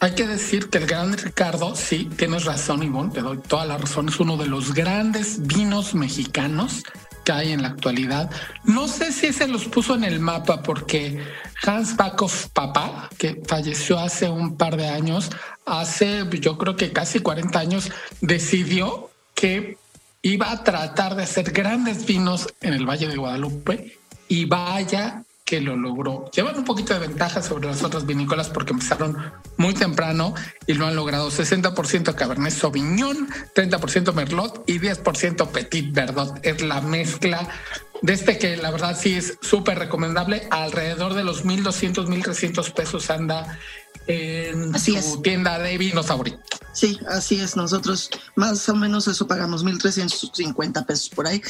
[0.02, 3.76] Hay que decir que el gran Ricardo, sí, tienes razón, Ivonne, te doy toda la
[3.76, 6.84] razón, es uno de los grandes vinos mexicanos
[7.22, 8.30] que hay en la actualidad.
[8.64, 11.22] No sé si se los puso en el mapa porque
[11.62, 15.28] Hans Bakov papá, que falleció hace un par de años,
[15.66, 17.92] hace yo creo que casi 40 años,
[18.22, 19.76] decidió que
[20.22, 23.98] iba a tratar de hacer grandes vinos en el Valle de Guadalupe
[24.28, 26.30] y vaya que lo logró.
[26.30, 29.16] Llevan un poquito de ventaja sobre las otras vinícolas porque empezaron
[29.56, 30.32] muy temprano
[30.64, 36.38] y lo han logrado 60% Cabernet Sauvignon, 30% Merlot y 10% Petit Verdot.
[36.44, 37.48] Es la mezcla
[38.02, 40.46] de este que la verdad sí es súper recomendable.
[40.50, 43.58] Alrededor de los 1.200, 1.300 pesos anda
[44.06, 46.38] en su tienda de vinos favorito.
[46.72, 47.56] Sí, así es.
[47.56, 51.42] Nosotros más o menos eso pagamos 1.350 pesos por ahí.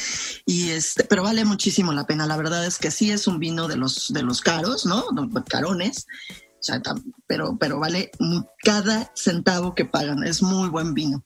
[0.45, 2.25] Y este, pero vale muchísimo la pena.
[2.25, 5.05] La verdad es que sí es un vino de los, de los caros, ¿no?
[5.47, 6.07] Carones.
[6.61, 6.79] O sea,
[7.25, 8.11] pero, pero vale
[8.63, 10.23] cada centavo que pagan.
[10.23, 11.23] Es muy buen vino.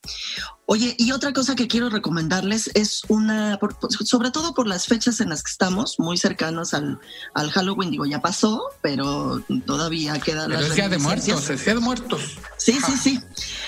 [0.66, 3.60] Oye, y otra cosa que quiero recomendarles es una,
[4.06, 7.00] sobre todo por las fechas en las que estamos, muy cercanas al,
[7.34, 10.62] al Halloween, digo, ya pasó, pero todavía queda la...
[10.62, 12.38] Día de Muertos, es Día de Muertos.
[12.58, 13.22] Sí, sí, sí.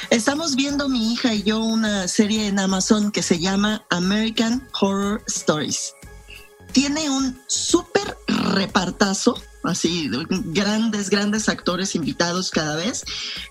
[0.09, 5.22] Estamos viendo mi hija y yo una serie en Amazon que se llama American Horror
[5.28, 5.93] Stories.
[6.72, 9.36] Tiene un súper repartazo
[9.70, 13.03] así, grandes, grandes actores invitados cada vez.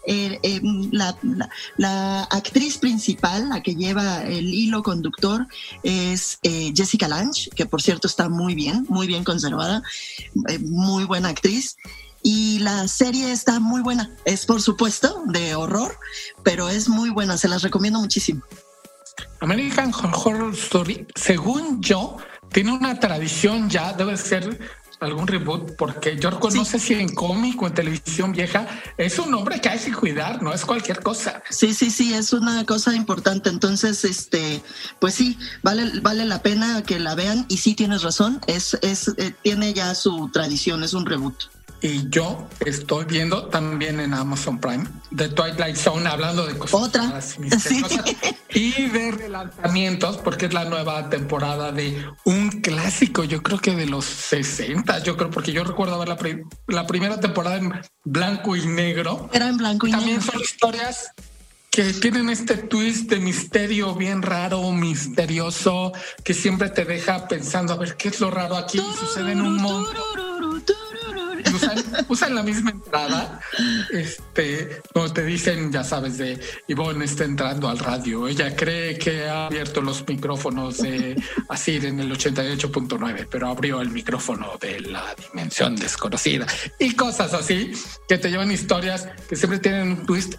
[0.07, 0.61] Eh, eh,
[0.93, 5.47] la, actriz principal, la que lleva el hilo conductor,
[5.83, 9.83] es eh, Jessica Lange, que por cierto está muy bien, muy bien conservada,
[10.61, 11.77] muy buena actriz.
[12.23, 14.11] Y la serie está muy buena.
[14.25, 15.97] Es por supuesto de horror,
[16.43, 17.37] pero es muy buena.
[17.37, 18.43] Se las recomiendo muchísimo.
[19.41, 22.17] American Horror Story, según yo,
[22.53, 24.59] tiene una tradición ya, debe ser
[25.01, 28.67] algún reboot, porque yo no sé si en cómic o en televisión vieja
[28.97, 31.43] es un nombre que hay que cuidar, no es cualquier cosa.
[31.51, 33.51] Sí, sí, sí, es una cosa importante.
[33.51, 34.63] Entonces, este,
[34.99, 39.09] pues sí, vale, vale la pena que la vean y sí tienes razón, es, es,
[39.19, 41.56] eh, tiene ya su tradición, es un reboot.
[41.87, 47.21] Y yo estoy viendo también en Amazon Prime The Twilight Zone, hablando de cosas ¿Otra?
[48.51, 53.87] y de relanzamientos, porque es la nueva temporada de un clásico, yo creo que de
[53.87, 56.19] los 60, yo creo, porque yo recuerdo ver la,
[56.67, 57.73] la primera temporada en
[58.03, 59.31] blanco y negro.
[59.33, 60.01] Era en blanco y negro.
[60.01, 61.13] También son historias
[61.71, 65.93] que tienen este twist de misterio bien raro, misterioso,
[66.25, 68.81] que siempre te deja pensando a ver qué es lo raro aquí.
[68.99, 69.95] Sucede en un montón
[72.09, 73.41] usan, la misma entrada,
[73.91, 78.29] este, como te dicen, ya sabes, de Ivonne está entrando al radio.
[78.29, 83.91] Ella cree que ha abierto los micrófonos de así en el 88.9, pero abrió el
[83.91, 86.47] micrófono de la dimensión desconocida
[86.79, 87.73] y cosas así
[88.09, 90.35] que te llevan historias que siempre tienen un twist.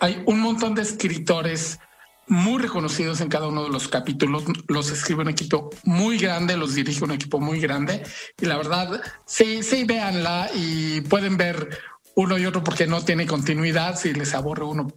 [0.00, 1.78] Hay un montón de escritores
[2.26, 4.44] muy reconocidos en cada uno de los capítulos.
[4.68, 8.02] Los escribe un equipo muy grande, los dirige un equipo muy grande.
[8.40, 11.78] Y la verdad, sí, sí, véanla y pueden ver
[12.16, 13.98] uno y otro porque no tiene continuidad.
[13.98, 14.88] Si les aburre uno,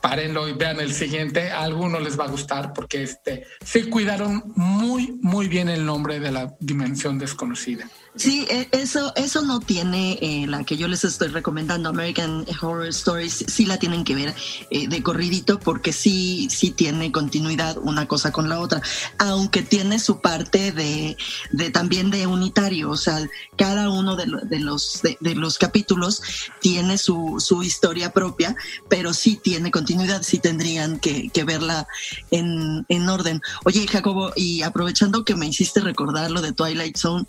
[0.00, 1.50] párenlo y vean el siguiente.
[1.50, 6.20] A alguno les va a gustar porque este, se cuidaron muy, muy bien el nombre
[6.20, 7.88] de la dimensión desconocida.
[8.16, 12.88] Sí, e, eso, eso no tiene eh, la que yo les estoy recomendando, American Horror
[12.88, 14.34] Stories, sí la tienen que ver
[14.70, 18.82] eh, de corridito porque sí, sí tiene continuidad una cosa con la otra,
[19.18, 21.16] aunque tiene su parte de,
[21.52, 23.24] de también de unitario, o sea,
[23.56, 26.20] cada uno de, los, de, los capítulos
[26.60, 28.56] tiene su, su historia propia,
[28.88, 31.86] pero sí tiene continuidad, sí tendrían que, que verla
[32.32, 33.40] en, en orden.
[33.64, 37.26] Oye, Jacobo, y aprovechando que me hiciste recordar lo de Twilight Zone,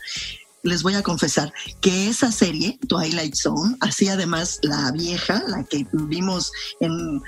[0.63, 5.87] les voy a confesar que esa serie, Twilight Zone, así además la vieja, la que
[5.91, 7.21] vimos en,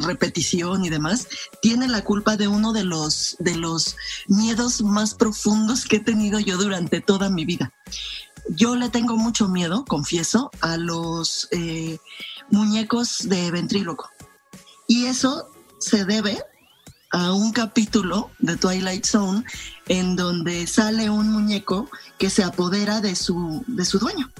[0.00, 1.28] repetición y demás,
[1.60, 6.40] tiene la culpa de uno de los, de los miedos más profundos que he tenido
[6.40, 7.72] yo durante toda mi vida.
[8.48, 11.98] Yo le tengo mucho miedo, confieso, a los eh,
[12.50, 14.10] muñecos de ventríloco.
[14.88, 16.42] Y eso se debe
[17.12, 19.44] a un capítulo de Twilight Zone
[19.86, 21.88] en donde sale un muñeco
[22.22, 24.30] que se apodera de su, de su dueño.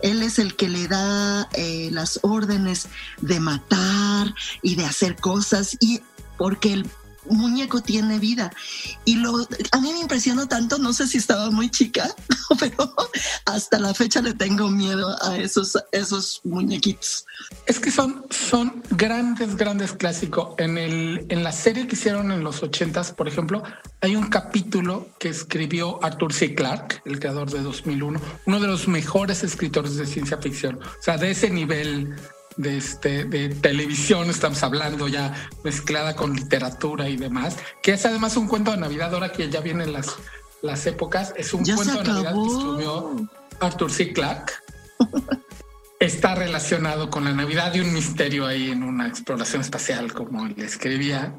[0.00, 2.88] Él es el que le da eh, las órdenes
[3.20, 6.00] de matar y de hacer cosas y
[6.38, 6.86] porque el
[7.28, 8.52] muñeco tiene vida.
[9.04, 12.14] Y lo, a mí me impresionó tanto, no sé si estaba muy chica,
[12.60, 12.94] pero
[13.46, 17.26] hasta la fecha le tengo miedo a esos, esos muñequitos.
[17.66, 20.54] Es que son, son grandes, grandes clásicos.
[20.58, 23.62] En, en la serie que hicieron en los ochentas, por ejemplo,
[24.00, 26.54] hay un capítulo que escribió Arthur C.
[26.54, 30.80] Clarke, el creador de 2001, uno de los mejores escritores de ciencia ficción.
[30.82, 32.14] O sea, de ese nivel
[32.60, 35.34] de, este, de televisión, estamos hablando ya
[35.64, 39.60] mezclada con literatura y demás, que es además un cuento de Navidad, ahora que ya
[39.60, 40.16] vienen las,
[40.62, 43.30] las épocas, es un cuento de Navidad que escribió
[43.60, 44.12] Arthur C.
[44.12, 44.52] Clarke.
[46.00, 50.64] Está relacionado con la Navidad y un misterio ahí en una exploración espacial, como le
[50.64, 51.34] escribía.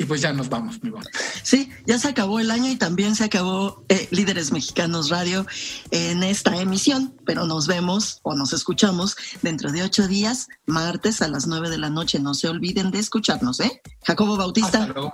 [0.00, 1.06] Y pues ya nos vamos, mi bueno.
[1.42, 5.44] Sí, ya se acabó el año y también se acabó eh, Líderes Mexicanos Radio
[5.90, 11.26] en esta emisión, pero nos vemos o nos escuchamos dentro de ocho días, martes a
[11.26, 12.20] las nueve de la noche.
[12.20, 13.82] No se olviden de escucharnos, ¿eh?
[14.04, 14.82] Jacobo Bautista.
[14.82, 15.12] Hasta luego,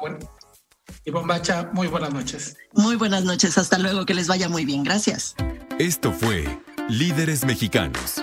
[1.03, 2.59] Y Bombacha, muy buenas noches.
[2.74, 4.85] Muy buenas noches, hasta luego, que les vaya muy bien.
[4.85, 5.35] Gracias.
[5.78, 8.22] Esto fue Líderes Mexicanos